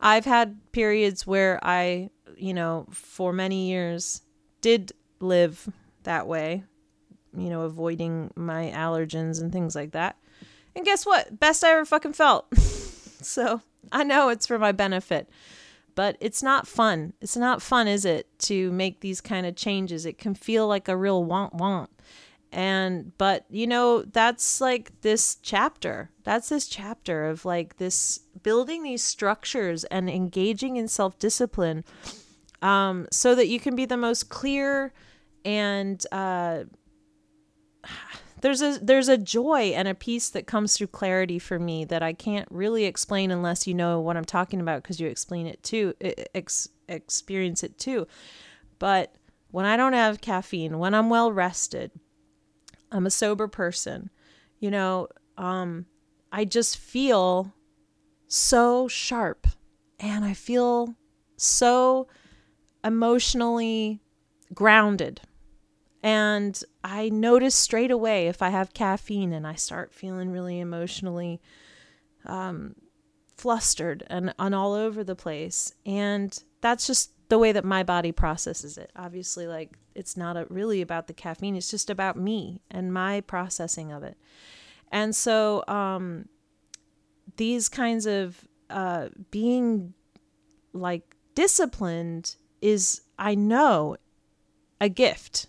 [0.00, 4.22] I've had periods where I, you know, for many years
[4.60, 5.68] did live
[6.02, 6.64] that way,
[7.36, 10.16] you know, avoiding my allergens and things like that.
[10.76, 11.38] And guess what?
[11.38, 12.46] Best I ever fucking felt.
[12.58, 13.60] so
[13.92, 15.28] I know it's for my benefit,
[15.94, 17.12] but it's not fun.
[17.20, 20.06] It's not fun, is it, to make these kind of changes?
[20.06, 21.90] It can feel like a real want want.
[22.52, 26.10] And, but, you know, that's like this chapter.
[26.22, 31.84] That's this chapter of like this building these structures and engaging in self discipline
[32.62, 34.92] um, so that you can be the most clear
[35.44, 36.64] and, uh,
[38.44, 42.02] there's a there's a joy and a peace that comes through clarity for me that
[42.02, 45.62] I can't really explain unless you know what I'm talking about because you explain it
[45.62, 45.94] too
[46.34, 48.06] ex- experience it too.
[48.78, 49.14] But
[49.50, 51.90] when I don't have caffeine, when I'm well rested,
[52.92, 54.10] I'm a sober person.
[54.60, 55.86] You know, um,
[56.30, 57.54] I just feel
[58.26, 59.46] so sharp
[59.98, 60.94] and I feel
[61.38, 62.08] so
[62.84, 64.02] emotionally
[64.52, 65.22] grounded
[66.04, 71.40] and I notice straight away if I have caffeine and I start feeling really emotionally
[72.26, 72.74] um,
[73.38, 75.72] flustered and, and all over the place.
[75.86, 78.90] And that's just the way that my body processes it.
[78.94, 83.22] Obviously, like it's not a, really about the caffeine, it's just about me and my
[83.22, 84.18] processing of it.
[84.92, 86.28] And so, um,
[87.38, 89.94] these kinds of uh, being
[90.74, 93.96] like disciplined is, I know,
[94.82, 95.46] a gift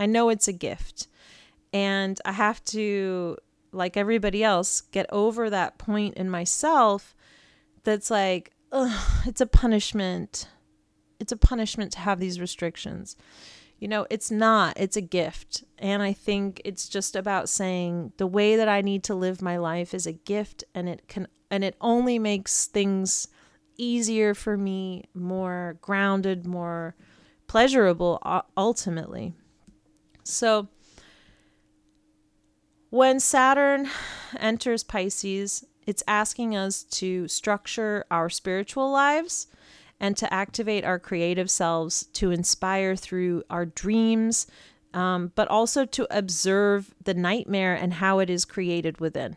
[0.00, 1.06] I know it's a gift.
[1.72, 3.36] And I have to,
[3.70, 7.14] like everybody else, get over that point in myself
[7.84, 10.48] that's like, ugh, it's a punishment.
[11.20, 13.14] It's a punishment to have these restrictions.
[13.78, 15.64] You know, it's not, it's a gift.
[15.78, 19.58] And I think it's just about saying the way that I need to live my
[19.58, 23.28] life is a gift and it can, and it only makes things
[23.76, 26.94] easier for me, more grounded, more
[27.46, 28.20] pleasurable
[28.56, 29.34] ultimately.
[30.30, 30.68] So
[32.90, 33.88] when Saturn
[34.38, 39.46] enters Pisces, it's asking us to structure our spiritual lives
[39.98, 44.46] and to activate our creative selves to inspire through our dreams,
[44.94, 49.36] um, but also to observe the nightmare and how it is created within.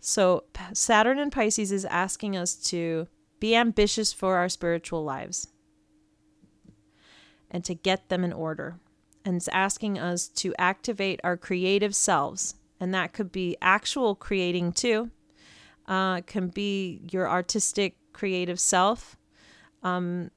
[0.00, 0.44] So,
[0.74, 3.06] Saturn in Pisces is asking us to
[3.40, 5.46] be ambitious for our spiritual lives
[7.50, 8.78] and to get them in order
[9.24, 12.54] and it's asking us to activate our creative selves.
[12.80, 15.10] And that could be actual creating too.
[15.86, 19.16] Uh, can be your artistic creative self.
[19.82, 20.30] Um,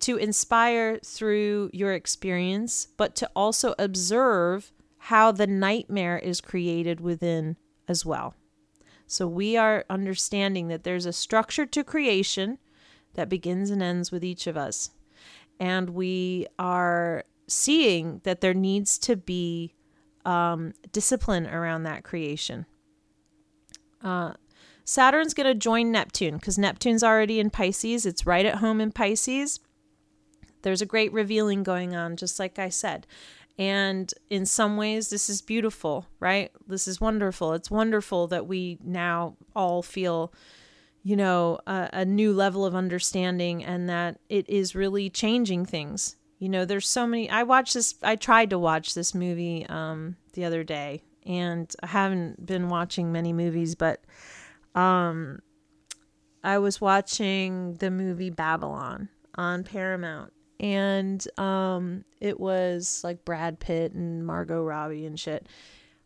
[0.00, 7.56] to inspire through your experience, but to also observe how the nightmare is created within
[7.88, 8.34] as well.
[9.06, 12.58] So we are understanding that there's a structure to creation
[13.14, 14.90] that begins and ends with each of us.
[15.58, 19.74] And we are seeing that there needs to be
[20.24, 22.66] um, discipline around that creation.
[24.02, 24.32] Uh,
[24.84, 28.06] Saturn's going to join Neptune because Neptune's already in Pisces.
[28.06, 29.60] It's right at home in Pisces.
[30.62, 33.06] There's a great revealing going on, just like I said.
[33.58, 36.50] And in some ways, this is beautiful, right?
[36.66, 37.52] This is wonderful.
[37.54, 40.32] It's wonderful that we now all feel,
[41.02, 46.16] you know, a, a new level of understanding and that it is really changing things
[46.38, 50.16] you know there's so many i watched this i tried to watch this movie um
[50.34, 54.04] the other day and i haven't been watching many movies but
[54.74, 55.40] um
[56.44, 63.92] i was watching the movie babylon on paramount and um it was like brad pitt
[63.92, 65.46] and margot robbie and shit.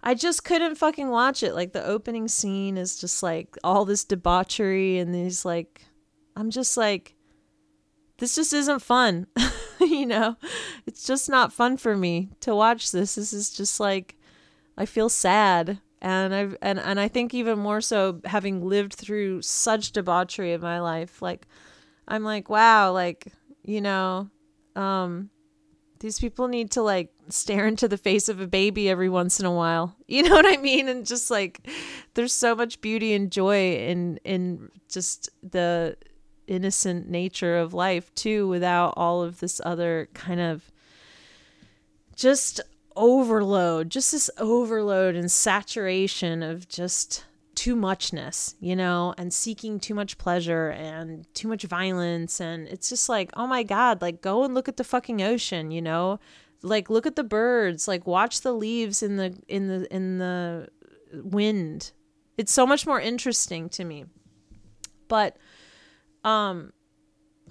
[0.02, 1.54] I just couldn't fucking watch it.
[1.54, 5.82] Like the opening scene is just like all this debauchery and these like
[6.36, 7.14] i'm just like
[8.20, 9.26] this just isn't fun
[9.80, 10.36] you know,
[10.86, 13.14] it's just not fun for me to watch this.
[13.14, 14.16] This is just like
[14.76, 15.80] I feel sad.
[16.02, 20.60] And I and, and I think even more so having lived through such debauchery in
[20.60, 21.46] my life, like
[22.08, 24.30] I'm like, wow, like, you know,
[24.74, 25.30] um,
[26.00, 29.46] these people need to like stare into the face of a baby every once in
[29.46, 29.96] a while.
[30.10, 30.88] You know what I mean?
[30.88, 31.68] And just like
[32.14, 35.96] there's so much beauty and joy in in just the
[36.50, 40.70] innocent nature of life too without all of this other kind of
[42.16, 42.60] just
[42.96, 47.24] overload, just this overload and saturation of just
[47.54, 52.40] too muchness, you know, and seeking too much pleasure and too much violence.
[52.40, 55.70] And it's just like, oh my God, like go and look at the fucking ocean,
[55.70, 56.18] you know?
[56.62, 60.68] Like look at the birds, like watch the leaves in the in the in the
[61.12, 61.92] wind.
[62.36, 64.04] It's so much more interesting to me.
[65.08, 65.36] But
[66.24, 66.72] um,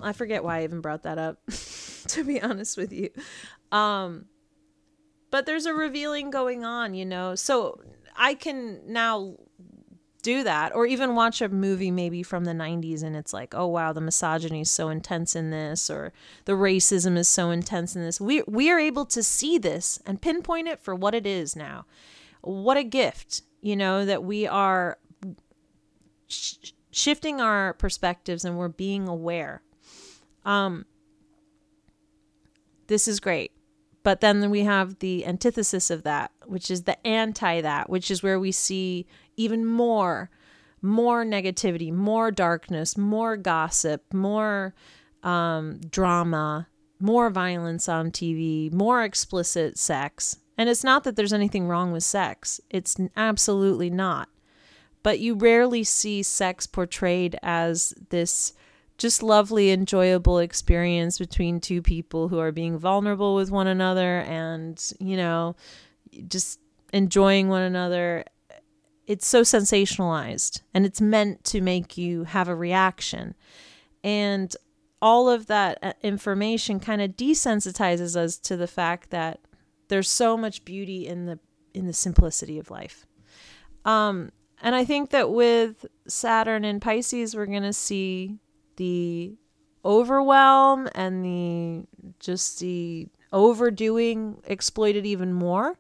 [0.02, 1.40] I forget why I even brought that up.
[2.10, 3.10] to be honest with you.
[3.72, 4.26] Um,
[5.32, 7.36] but there's a revealing going on, you know.
[7.36, 7.80] So
[8.16, 9.36] I can now
[10.22, 13.68] do that or even watch a movie maybe from the 90s and it's like oh
[13.68, 16.12] wow the misogyny is so intense in this or
[16.44, 20.22] the racism is so intense in this we we are able to see this and
[20.22, 21.86] pinpoint it for what it is now
[22.42, 24.98] what a gift you know that we are
[26.28, 29.62] sh- shifting our perspectives and we're being aware
[30.46, 30.86] um
[32.88, 33.52] this is great
[34.04, 38.24] but then we have the antithesis of that, which is the anti that, which is
[38.24, 40.30] where we see even more,
[40.82, 44.74] more negativity, more darkness, more gossip, more
[45.24, 46.68] um, drama,
[47.00, 50.38] more violence on TV, more explicit sex.
[50.58, 54.30] And it's not that there's anything wrong with sex, it's absolutely not.
[55.02, 58.54] But you rarely see sex portrayed as this
[58.98, 64.92] just lovely, enjoyable experience between two people who are being vulnerable with one another and,
[65.00, 65.56] you know,
[66.28, 66.60] just
[66.92, 68.26] enjoying one another.
[69.08, 73.36] It's so sensationalized and it's meant to make you have a reaction.
[74.04, 74.54] And
[75.02, 79.40] all of that uh, information kind of desensitizes us to the fact that
[79.88, 81.40] there's so much beauty in the
[81.74, 83.06] in the simplicity of life.
[83.86, 84.32] Um,
[84.62, 88.38] and I think that with Saturn and Pisces, we're going to see
[88.76, 89.36] the
[89.86, 91.88] overwhelm and the
[92.20, 95.78] just the overdoing exploited even more.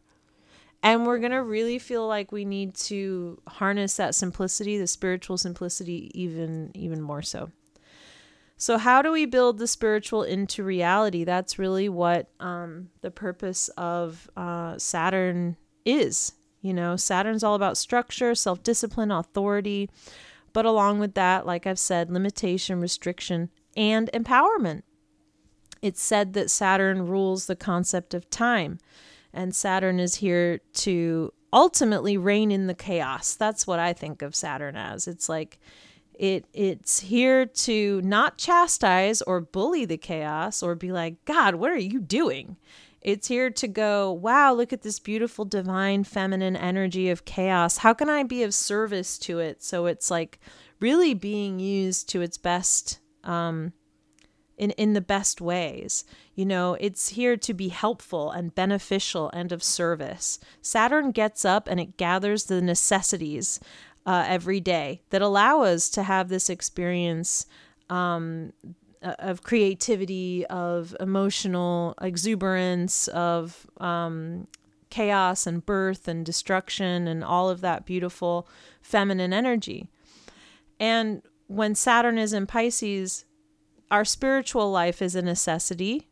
[0.81, 5.37] And we're going to really feel like we need to harness that simplicity, the spiritual
[5.37, 7.51] simplicity even even more so.
[8.55, 11.23] So how do we build the spiritual into reality?
[11.23, 15.55] That's really what um, the purpose of uh, Saturn
[15.85, 16.33] is.
[16.61, 19.89] You know, Saturn's all about structure, self discipline, authority.
[20.51, 24.81] But along with that, like I've said, limitation, restriction, and empowerment.
[25.81, 28.79] It's said that Saturn rules the concept of time,
[29.33, 33.35] and Saturn is here to ultimately rein in the chaos.
[33.35, 35.07] That's what I think of Saturn as.
[35.07, 35.59] It's like
[36.13, 41.71] it it's here to not chastise or bully the chaos or be like, "God, what
[41.71, 42.57] are you doing?"
[43.01, 47.77] It's here to go, wow, look at this beautiful divine feminine energy of chaos.
[47.77, 49.63] How can I be of service to it?
[49.63, 50.39] So it's like
[50.79, 53.73] really being used to its best um,
[54.57, 56.03] in, in the best ways.
[56.35, 60.39] You know, it's here to be helpful and beneficial and of service.
[60.61, 63.59] Saturn gets up and it gathers the necessities
[64.05, 67.45] uh, every day that allow us to have this experience
[67.89, 68.51] um,
[69.01, 74.47] of creativity, of emotional exuberance, of um,
[74.89, 78.47] chaos and birth and destruction and all of that beautiful
[78.81, 79.87] feminine energy.
[80.79, 83.25] And when Saturn is in Pisces,
[83.91, 86.07] our spiritual life is a necessity.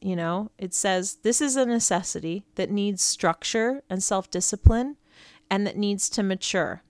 [0.00, 4.96] You know, it says this is a necessity that needs structure and self discipline
[5.50, 6.82] and that needs to mature.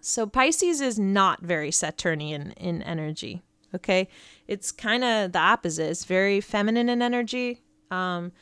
[0.00, 3.42] So Pisces is not very Saturnian in energy.
[3.74, 4.08] Okay.
[4.48, 5.90] It's kind of the opposite.
[5.90, 7.62] It's very feminine in energy.
[7.90, 8.32] Um,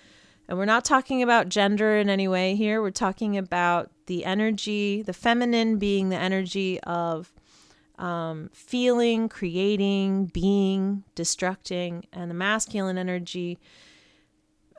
[0.49, 2.83] and we're not talking about gender in any way here.
[2.83, 7.33] We're talking about the energy, the feminine being the energy of
[8.01, 13.59] um, feeling, creating, being, destructing, and the masculine energy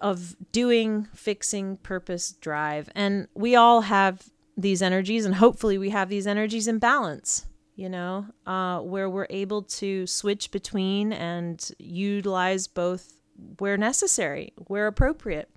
[0.01, 2.89] of doing, fixing, purpose, drive.
[2.95, 7.45] And we all have these energies, and hopefully, we have these energies in balance
[7.81, 13.11] you know, uh, where we're able to switch between and utilize both
[13.57, 15.49] where necessary, where appropriate.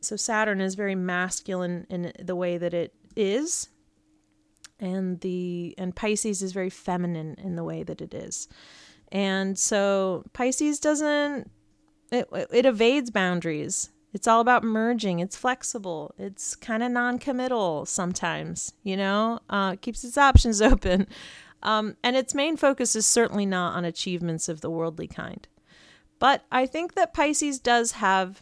[0.00, 3.68] So Saturn is very masculine in the way that it is,
[4.80, 8.48] and the and Pisces is very feminine in the way that it is.
[9.12, 11.50] And so Pisces doesn't
[12.10, 13.90] it, it evades boundaries.
[14.14, 15.18] It's all about merging.
[15.18, 16.14] It's flexible.
[16.16, 19.40] It's kind of non-committal sometimes, you know.
[19.50, 21.08] Uh, keeps its options open,
[21.64, 25.46] um, and its main focus is certainly not on achievements of the worldly kind.
[26.20, 28.40] But I think that Pisces does have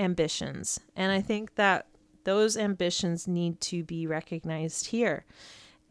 [0.00, 1.86] ambitions, and I think that
[2.24, 5.24] those ambitions need to be recognized here.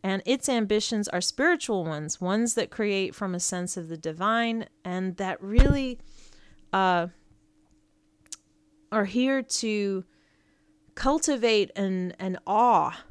[0.04, 4.66] And its ambitions are spiritual ones, ones that create from a sense of the divine
[4.84, 6.00] and that really
[6.74, 7.08] uh,
[8.94, 10.06] are here to
[10.96, 13.04] cultivate an, an awe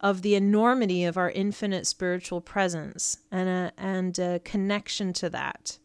[0.00, 5.78] of the enormity of our infinite spiritual presence and a, and a connection to that.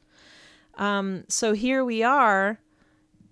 [0.76, 2.60] Um, so here we are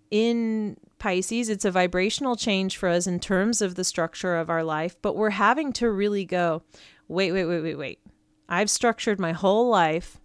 [0.10, 1.50] in Pisces.
[1.50, 5.16] It's a vibrational change for us in terms of the structure of our life, but
[5.16, 6.64] we're having to really go,
[7.08, 8.00] wait, wait, wait, wait, wait.
[8.48, 10.20] I've structured my whole life,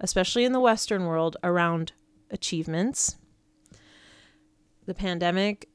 [0.00, 1.92] especially in the Western world, around
[2.30, 3.16] achievements.
[4.86, 5.68] The pandemic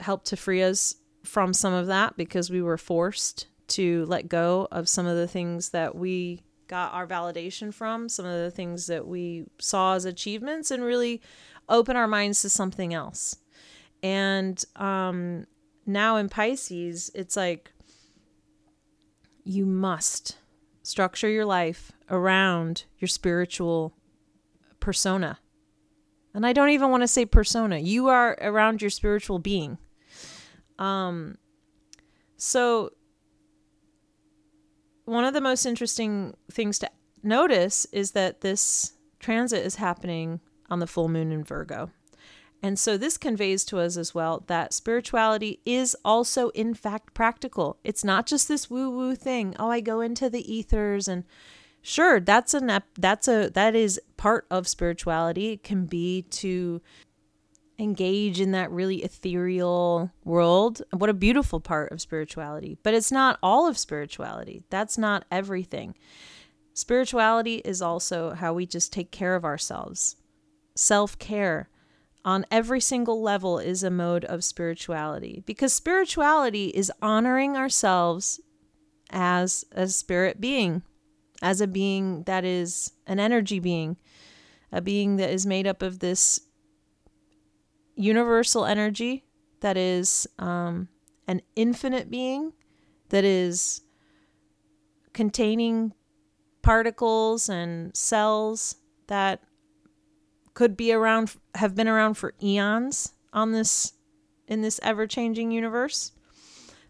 [0.00, 4.68] helped to free us from some of that because we were forced to let go
[4.70, 8.86] of some of the things that we got our validation from, some of the things
[8.86, 11.20] that we saw as achievements, and really
[11.68, 13.36] open our minds to something else.
[14.02, 15.46] And um,
[15.84, 17.72] now in Pisces, it's like
[19.44, 20.36] you must
[20.82, 23.94] structure your life around your spiritual
[24.80, 25.38] persona.
[26.36, 27.78] And I don't even want to say persona.
[27.78, 29.78] You are around your spiritual being.
[30.78, 31.38] Um
[32.36, 32.90] so
[35.06, 36.90] one of the most interesting things to
[37.22, 41.90] notice is that this transit is happening on the full moon in Virgo.
[42.62, 47.78] And so this conveys to us as well that spirituality is also, in fact, practical.
[47.82, 49.54] It's not just this woo woo thing.
[49.58, 51.24] Oh, I go into the ethers and
[51.86, 55.52] sure, that's an that's a that is part of spirituality.
[55.52, 56.82] It can be to
[57.78, 60.82] engage in that really ethereal world.
[60.92, 62.78] What a beautiful part of spirituality.
[62.82, 64.64] But it's not all of spirituality.
[64.70, 65.94] That's not everything.
[66.74, 70.16] Spirituality is also how we just take care of ourselves.
[70.74, 71.68] Self care
[72.24, 78.40] on every single level is a mode of spirituality because spirituality is honoring ourselves
[79.10, 80.82] as a spirit being,
[81.42, 83.96] as a being that is an energy being,
[84.72, 86.40] a being that is made up of this
[87.94, 89.24] universal energy
[89.60, 90.88] that is um,
[91.26, 92.52] an infinite being
[93.08, 93.80] that is
[95.12, 95.92] containing
[96.62, 98.76] particles and cells
[99.06, 99.40] that
[100.54, 103.92] could be around have been around for eons on this
[104.48, 106.12] in this ever-changing universe.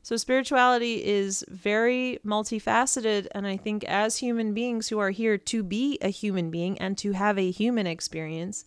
[0.07, 5.64] So spirituality is very multifaceted and I think as human beings who are here to
[5.64, 8.64] be a human being and to have a human experience,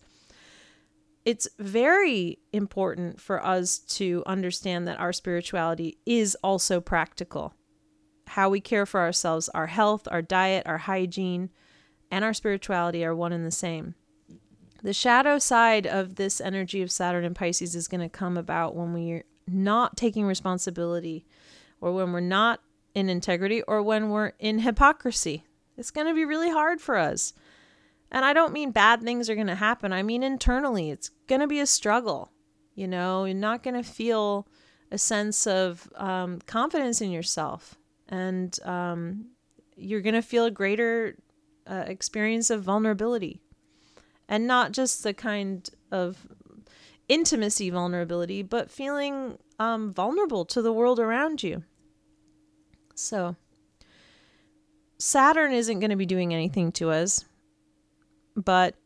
[1.24, 7.54] it's very important for us to understand that our spirituality is also practical.
[8.26, 11.48] How we care for ourselves, our health, our diet, our hygiene,
[12.10, 13.94] and our spirituality are one and the same.
[14.82, 18.76] The shadow side of this energy of Saturn and Pisces is going to come about
[18.76, 21.26] when we're not taking responsibility
[21.80, 22.60] or when we're not
[22.94, 25.44] in integrity or when we're in hypocrisy.
[25.76, 27.32] It's going to be really hard for us.
[28.10, 29.92] And I don't mean bad things are going to happen.
[29.92, 32.32] I mean internally, it's going to be a struggle.
[32.74, 34.48] You know, you're not going to feel
[34.90, 37.76] a sense of um, confidence in yourself.
[38.08, 39.26] And um,
[39.76, 41.16] you're going to feel a greater
[41.66, 43.40] uh, experience of vulnerability.
[44.28, 46.26] And not just the kind of
[47.10, 51.64] intimacy vulnerability, but feeling um, vulnerable to the world around you.
[52.94, 53.34] So,
[54.96, 57.24] Saturn isn't going to be doing anything to us.
[58.36, 58.76] But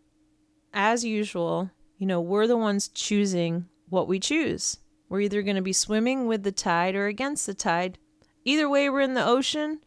[0.72, 4.78] as usual, you know, we're the ones choosing what we choose.
[5.10, 7.98] We're either going to be swimming with the tide or against the tide.
[8.44, 9.80] Either way, we're in the ocean,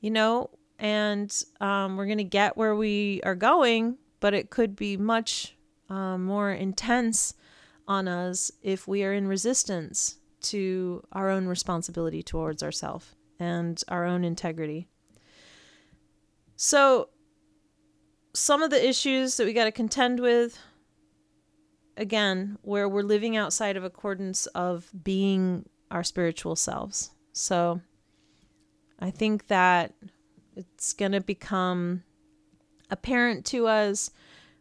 [0.00, 4.74] you know, and um, we're going to get where we are going, but it could
[4.74, 5.54] be much
[5.90, 7.34] uh, more intense
[7.88, 14.04] on us if we are in resistance to our own responsibility towards ourselves and our
[14.04, 14.86] own integrity.
[16.54, 17.08] So,
[18.34, 20.58] some of the issues that we got to contend with
[21.96, 27.80] again where we're living outside of accordance of being our spiritual selves so
[29.00, 29.92] i think that
[30.54, 32.04] it's going to become
[32.90, 34.10] apparent to us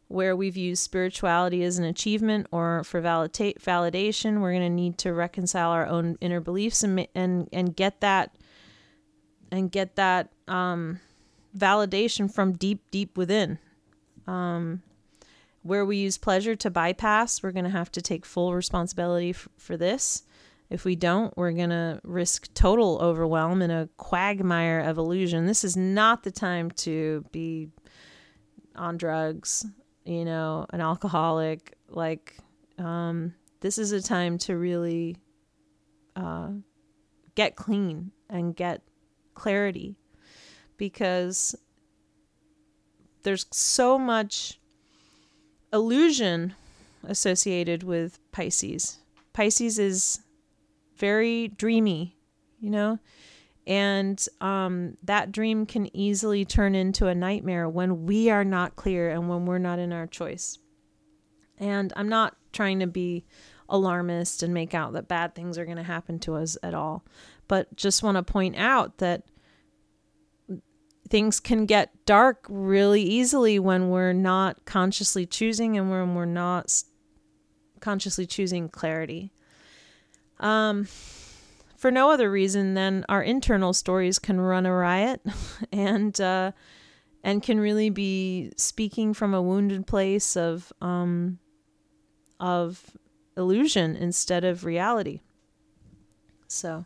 [0.08, 4.98] where we've used spirituality as an achievement or for validate, validation we're going to need
[4.98, 8.36] to reconcile our own inner beliefs and and and get that
[9.52, 11.00] and get that um,
[11.58, 13.60] validation from deep deep within
[14.28, 14.82] um,
[15.64, 19.48] where we use pleasure to bypass, we're going to have to take full responsibility f-
[19.58, 20.24] for this.
[20.70, 25.46] If we don't, we're going to risk total overwhelm in a quagmire of illusion.
[25.46, 27.70] This is not the time to be
[28.76, 29.66] on drugs,
[30.08, 31.76] you know, an alcoholic.
[31.90, 32.38] Like,
[32.78, 35.18] um, this is a time to really
[36.16, 36.50] uh,
[37.36, 38.82] get clean and get
[39.36, 39.96] clarity
[40.78, 41.56] because
[43.24, 44.60] there's so much
[45.74, 46.56] illusion
[47.04, 49.00] associated with Pisces.
[49.34, 50.22] Pisces is
[50.96, 52.16] very dreamy,
[52.60, 53.00] you know,
[53.68, 59.10] and um, that dream can easily turn into a nightmare when we are not clear
[59.10, 60.58] and when we're not in our choice.
[61.58, 63.26] And I'm not trying to be
[63.68, 67.04] alarmist and make out that bad things are going to happen to us at all,
[67.50, 69.24] but just want to point out that
[71.10, 76.84] things can get dark really easily when we're not consciously choosing and when we're not
[77.82, 79.34] consciously choosing clarity.
[80.40, 80.88] Um,
[81.78, 85.22] for no other reason than our internal stories can run a riot
[85.72, 86.52] and uh,
[87.24, 91.40] and can really be speaking from a wounded place of um,
[92.40, 92.98] of
[93.38, 95.22] illusion instead of reality.
[96.48, 96.86] So,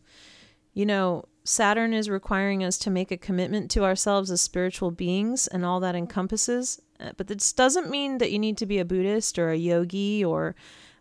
[0.73, 5.47] you know, Saturn is requiring us to make a commitment to ourselves as spiritual beings
[5.47, 6.81] and all that encompasses.
[6.99, 10.23] Uh, but this doesn't mean that you need to be a Buddhist or a yogi
[10.23, 10.55] or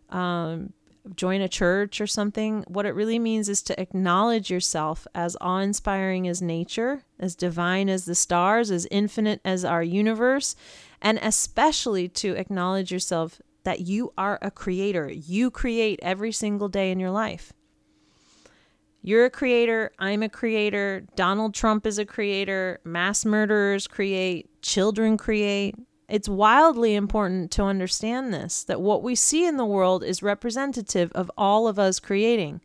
[0.09, 0.73] um,
[1.15, 2.63] join a church or something.
[2.67, 7.89] What it really means is to acknowledge yourself as awe inspiring as nature, as divine
[7.89, 10.55] as the stars, as infinite as our universe,
[11.01, 15.11] and especially to acknowledge yourself that you are a creator.
[15.11, 17.53] You create every single day in your life.
[19.03, 19.91] You're a creator.
[19.97, 21.05] I'm a creator.
[21.15, 22.79] Donald Trump is a creator.
[22.83, 24.61] Mass murderers create.
[24.61, 25.75] Children create.
[26.11, 31.09] It's wildly important to understand this that what we see in the world is representative
[31.13, 32.59] of all of us creating.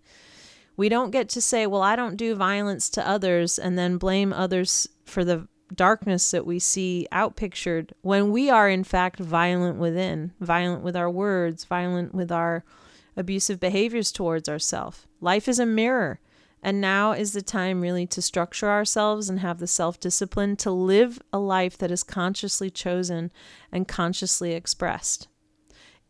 [0.77, 4.33] We don't get to say, well, I don't do violence to others and then blame
[4.33, 10.33] others for the darkness that we see outpictured when we are, in fact, violent within,
[10.41, 12.65] violent with our words, violent with our
[13.17, 15.07] abusive behaviors towards ourselves.
[15.21, 16.19] Life is a mirror.
[16.67, 20.73] And now is the time really to structure ourselves and have the self discipline to
[20.73, 23.31] live a life that is consciously chosen
[23.71, 25.29] and consciously expressed.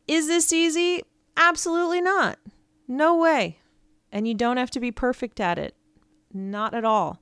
[0.09, 1.03] Is this easy?
[1.37, 2.39] Absolutely not.
[2.89, 3.59] No way.
[4.11, 5.77] And you don't have to be perfect at it.
[6.33, 7.21] Not at all.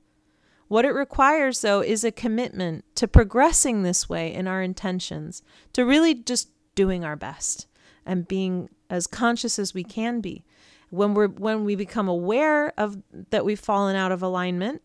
[0.68, 5.84] What it requires, though, is a commitment to progressing this way in our intentions, to
[5.84, 7.66] really just doing our best
[8.06, 10.44] and being as conscious as we can be.
[10.90, 14.82] When we're when we become aware of that we've fallen out of alignment,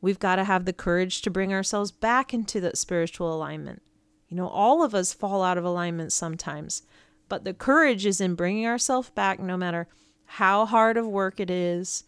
[0.00, 3.82] we've got to have the courage to bring ourselves back into that spiritual alignment.
[4.28, 6.82] You know, all of us fall out of alignment sometimes,
[7.28, 9.86] but the courage is in bringing ourselves back no matter
[10.24, 12.04] how hard of work it is,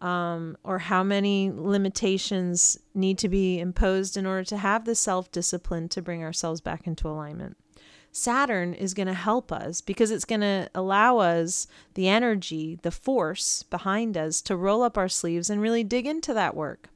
[0.00, 5.30] um, or how many limitations need to be imposed in order to have the self
[5.30, 7.56] discipline to bring ourselves back into alignment.
[8.12, 12.90] Saturn is going to help us because it's going to allow us the energy, the
[12.90, 16.88] force behind us to roll up our sleeves and really dig into that work.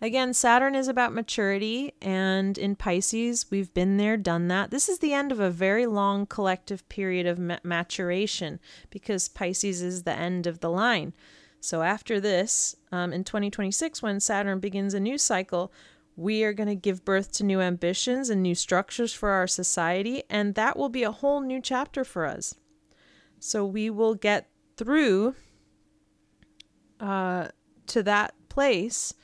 [0.00, 4.70] Again, Saturn is about maturity, and in Pisces, we've been there, done that.
[4.70, 8.60] This is the end of a very long collective period of ma- maturation
[8.90, 11.14] because Pisces is the end of the line.
[11.60, 15.72] So after this, um, in 2026, when Saturn begins a new cycle,
[16.18, 20.24] we are going to give birth to new ambitions and new structures for our society,
[20.28, 22.56] and that will be a whole new chapter for us.
[23.38, 25.36] So we will get through
[26.98, 27.48] uh,
[27.86, 29.14] to that place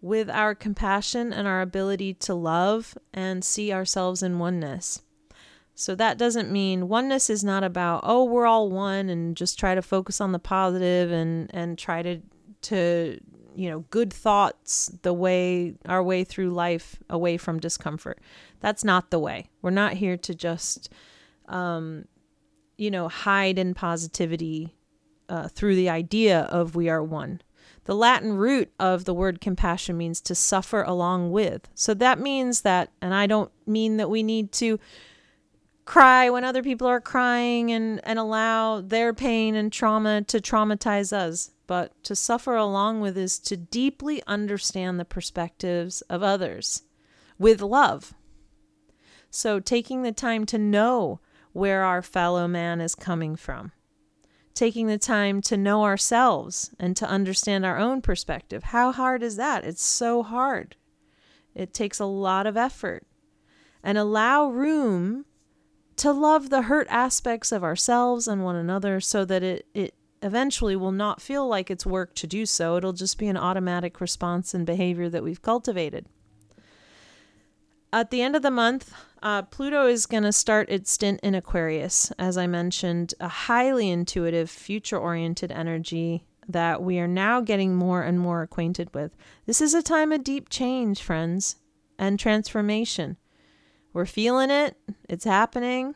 [0.00, 5.02] with our compassion and our ability to love and see ourselves in oneness.
[5.74, 9.74] So that doesn't mean oneness is not about oh we're all one and just try
[9.74, 12.20] to focus on the positive and and try to
[12.62, 13.18] to
[13.54, 18.20] you know good thoughts the way our way through life away from discomfort.
[18.60, 19.50] That's not the way.
[19.62, 20.88] We're not here to just
[21.48, 22.06] um
[22.76, 24.74] you know hide in positivity
[25.28, 27.40] uh, through the idea of we are one.
[27.84, 31.68] The Latin root of the word compassion means to suffer along with.
[31.74, 34.78] So that means that, and I don't mean that we need to
[35.84, 41.12] cry when other people are crying and, and allow their pain and trauma to traumatize
[41.12, 41.50] us.
[41.66, 46.82] But to suffer along with is to deeply understand the perspectives of others
[47.38, 48.14] with love.
[49.30, 51.20] So, taking the time to know
[51.52, 53.72] where our fellow man is coming from,
[54.54, 58.64] taking the time to know ourselves and to understand our own perspective.
[58.64, 59.64] How hard is that?
[59.64, 60.76] It's so hard.
[61.54, 63.06] It takes a lot of effort.
[63.82, 65.26] And allow room
[65.96, 69.94] to love the hurt aspects of ourselves and one another so that it, it
[70.24, 72.76] eventually will not feel like it's work to do so.
[72.76, 76.06] It'll just be an automatic response and behavior that we've cultivated.
[77.92, 81.34] At the end of the month, uh, Pluto is going to start its stint in
[81.34, 82.10] Aquarius.
[82.18, 88.02] As I mentioned, a highly intuitive, future oriented energy that we are now getting more
[88.02, 89.16] and more acquainted with.
[89.46, 91.56] This is a time of deep change, friends,
[91.98, 93.16] and transformation.
[93.92, 94.76] We're feeling it.
[95.08, 95.94] It's happening.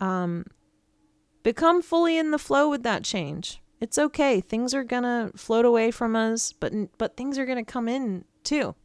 [0.00, 0.46] Um,
[1.42, 3.61] become fully in the flow with that change.
[3.82, 4.40] It's okay.
[4.40, 8.76] Things are gonna float away from us, but but things are gonna come in too.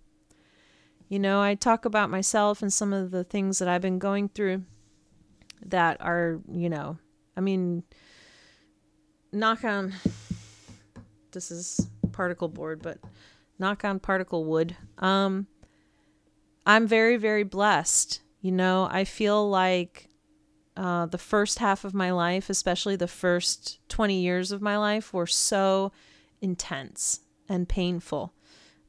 [1.08, 4.28] You know, I talk about myself and some of the things that I've been going
[4.30, 4.64] through
[5.68, 6.98] that are, you know,
[7.38, 7.84] I mean,
[9.32, 9.94] knock on.
[11.32, 12.98] This is particle board, but
[13.60, 14.76] knock on particle wood.
[14.98, 15.46] Um,
[16.66, 18.22] I'm very, very blessed.
[18.42, 20.10] You know, I feel like
[20.78, 25.12] uh, the first half of my life, especially the first 20 years of my life,
[25.12, 25.92] were so
[26.40, 28.34] intense and painful.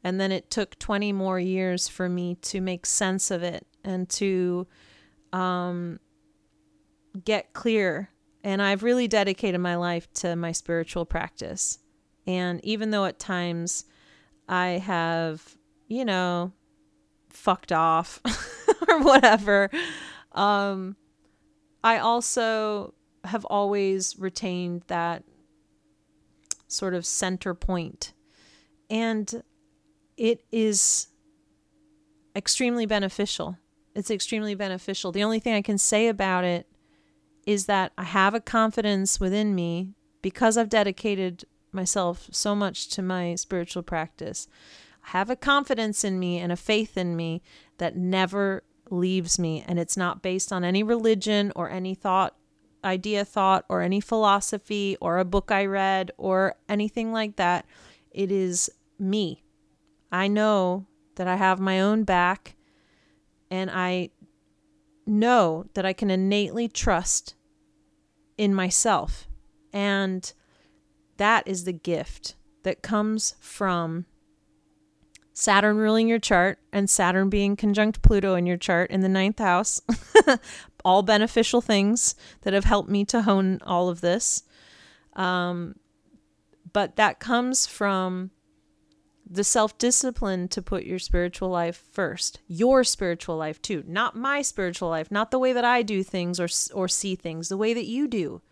[0.05, 4.07] And then it took 20 more years for me to make sense of it and
[4.11, 4.66] to
[5.32, 5.99] um,
[7.24, 8.11] get clear.
[8.45, 11.78] And I've really dedicated my life to my spiritual practice.
[12.26, 13.86] And even though at times
[14.47, 15.57] I have,
[15.89, 16.53] you know,
[17.30, 18.20] fucked off
[18.89, 19.70] or whatever,
[20.32, 20.97] um,
[21.82, 25.24] I also have always retained that
[26.66, 28.12] sort of center point.
[28.90, 29.42] And
[30.16, 31.08] it is
[32.34, 33.58] extremely beneficial.
[33.94, 35.12] It's extremely beneficial.
[35.12, 36.66] The only thing I can say about it
[37.46, 43.02] is that I have a confidence within me because I've dedicated myself so much to
[43.02, 44.48] my spiritual practice.
[45.06, 47.42] I have a confidence in me and a faith in me
[47.78, 48.62] that never
[48.93, 49.64] leaves me.
[49.66, 52.36] And it's not based on any religion or any thought,
[52.84, 57.66] idea, thought, or any philosophy or a book I read or anything like that.
[58.11, 59.43] It is me.
[60.11, 60.86] I know
[61.16, 62.57] that I have my own back
[63.51, 64.11] and I
[65.07, 67.34] know that I can innately trust
[68.36, 69.26] in myself.
[69.72, 70.32] And
[71.16, 74.07] that is the gift that comes from
[75.39, 79.39] Saturn ruling your chart and Saturn being conjunct Pluto in your chart in the ninth
[79.39, 79.80] house.
[80.84, 84.43] all beneficial things that have helped me to hone all of this.
[85.14, 85.76] Um,
[86.72, 88.32] but that comes from
[89.30, 94.43] the self discipline to put your spiritual life first, your spiritual life too, not my
[94.43, 97.74] spiritual life, not the way that I do things or or see things, the way
[97.74, 98.43] that you do.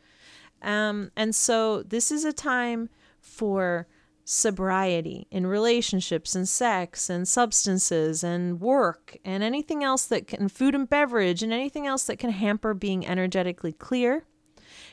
[0.63, 3.89] Um, and so this is a time for
[4.29, 10.75] sobriety in relationships and sex and substances and work and anything else that can food
[10.75, 14.25] and beverage and anything else that can hamper being energetically clear.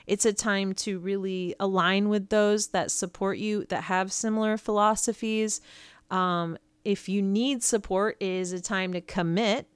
[0.05, 5.61] It's a time to really align with those that support you, that have similar philosophies.
[6.11, 6.55] Um,
[6.85, 9.67] if you need support, it is a time to commit.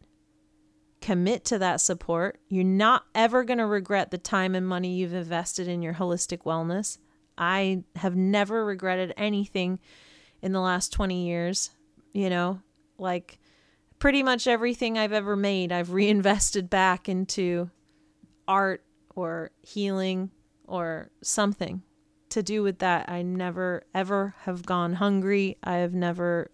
[1.01, 2.39] Commit to that support.
[2.47, 6.43] You're not ever going to regret the time and money you've invested in your holistic
[6.43, 6.99] wellness.
[7.37, 9.79] I have never regretted anything
[10.41, 11.71] in the last 20 years.
[12.13, 12.61] You know,
[12.97, 13.39] like
[13.99, 17.69] pretty much everything I've ever made, I've reinvested back into
[18.47, 18.83] art
[19.15, 20.31] or healing
[20.65, 21.81] or something
[22.29, 23.09] to do with that.
[23.09, 25.57] I never ever have gone hungry.
[25.63, 26.51] I have never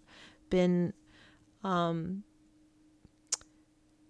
[0.50, 0.92] been
[1.62, 2.24] um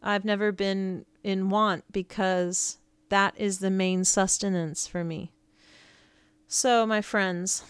[0.03, 5.33] I've never been in want because that is the main sustenance for me.
[6.57, 7.65] So, my friends,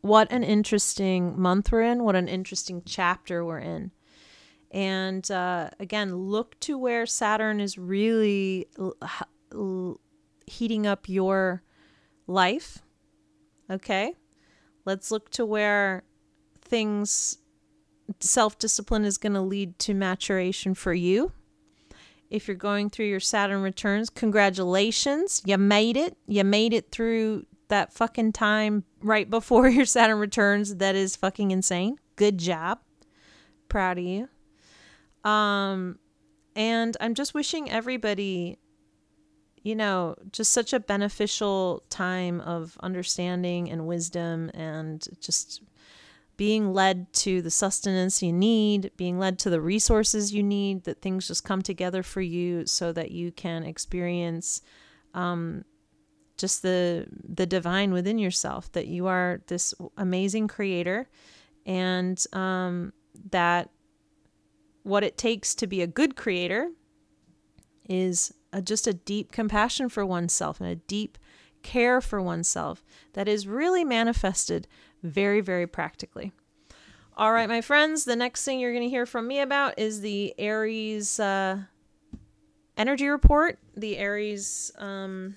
[0.00, 3.92] what an interesting month we're in, what an interesting chapter we're in.
[4.72, 8.96] And uh, again, look to where Saturn is really l-
[9.54, 10.00] l-
[10.44, 11.62] heating up your
[12.26, 12.78] life.
[13.70, 14.14] Okay.
[14.84, 16.02] Let's look to where
[16.62, 17.38] things,
[18.18, 21.30] self discipline is going to lead to maturation for you.
[22.30, 25.42] If you're going through your Saturn returns, congratulations.
[25.44, 26.16] You made it.
[26.26, 30.76] You made it through that fucking time right before your Saturn returns.
[30.76, 31.96] That is fucking insane.
[32.16, 32.80] Good job.
[33.68, 34.28] Proud of you.
[35.28, 35.98] Um,
[36.54, 38.58] and I'm just wishing everybody,
[39.62, 45.62] you know, just such a beneficial time of understanding and wisdom and just
[46.40, 51.02] being led to the sustenance you need, being led to the resources you need, that
[51.02, 54.62] things just come together for you so that you can experience
[55.12, 55.62] um,
[56.38, 61.10] just the the divine within yourself, that you are this amazing creator,
[61.66, 62.94] and um,
[63.32, 63.68] that
[64.82, 66.70] what it takes to be a good creator
[67.86, 71.18] is a, just a deep compassion for oneself and a deep
[71.62, 72.82] care for oneself
[73.12, 74.66] that is really manifested
[75.02, 76.32] very, very practically.
[77.16, 80.00] All right, my friends, the next thing you're going to hear from me about is
[80.00, 81.58] the Aries uh,
[82.76, 85.36] energy report, the Aries um,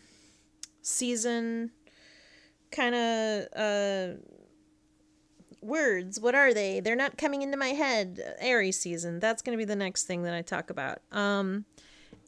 [0.82, 1.72] season
[2.72, 4.08] kind of uh,
[5.62, 6.20] words.
[6.20, 6.80] What are they?
[6.80, 8.36] They're not coming into my head.
[8.40, 9.20] Aries season.
[9.20, 11.02] That's going to be the next thing that I talk about.
[11.12, 11.66] Um,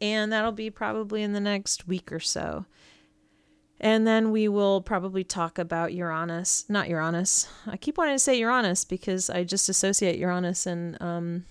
[0.02, 2.66] and that'll be probably in the next week or so.
[3.80, 7.48] And then we will probably talk about Uranus, not Uranus.
[7.68, 11.46] I keep wanting to say Uranus because I just associate Uranus and um,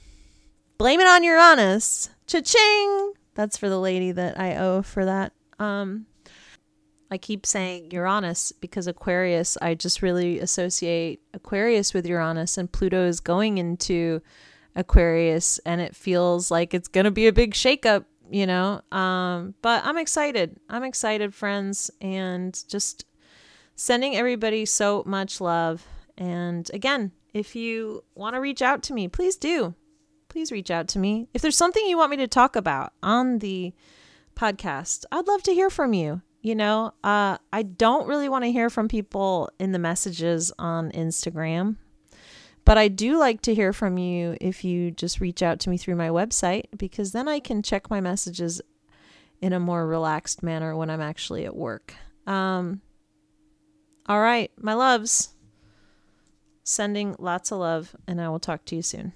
[0.78, 2.08] blame it on Uranus.
[2.26, 3.12] Cha-ching!
[3.34, 5.32] That's for the lady that I owe for that.
[5.58, 6.06] Um,
[7.10, 13.06] I keep saying Uranus because Aquarius, I just really associate Aquarius with Uranus, and Pluto
[13.06, 14.22] is going into
[14.76, 18.04] Aquarius and it feels like it's going to be a big shakeup,
[18.34, 18.80] you know.
[18.90, 20.58] Um, but I'm excited.
[20.68, 23.06] I'm excited, friends, and just
[23.76, 25.86] sending everybody so much love.
[26.18, 29.74] And again, if you want to reach out to me, please do.
[30.28, 31.28] Please reach out to me.
[31.32, 33.72] If there's something you want me to talk about on the
[34.34, 36.20] podcast, I'd love to hear from you.
[36.42, 40.90] You know, uh, I don't really want to hear from people in the messages on
[40.90, 41.76] Instagram,
[42.64, 45.76] but I do like to hear from you if you just reach out to me
[45.76, 48.60] through my website because then I can check my messages
[49.40, 51.94] in a more relaxed manner when I'm actually at work.
[52.26, 52.80] Um,
[54.06, 55.30] all right, my loves.
[56.62, 59.12] Sending lots of love, and I will talk to you soon.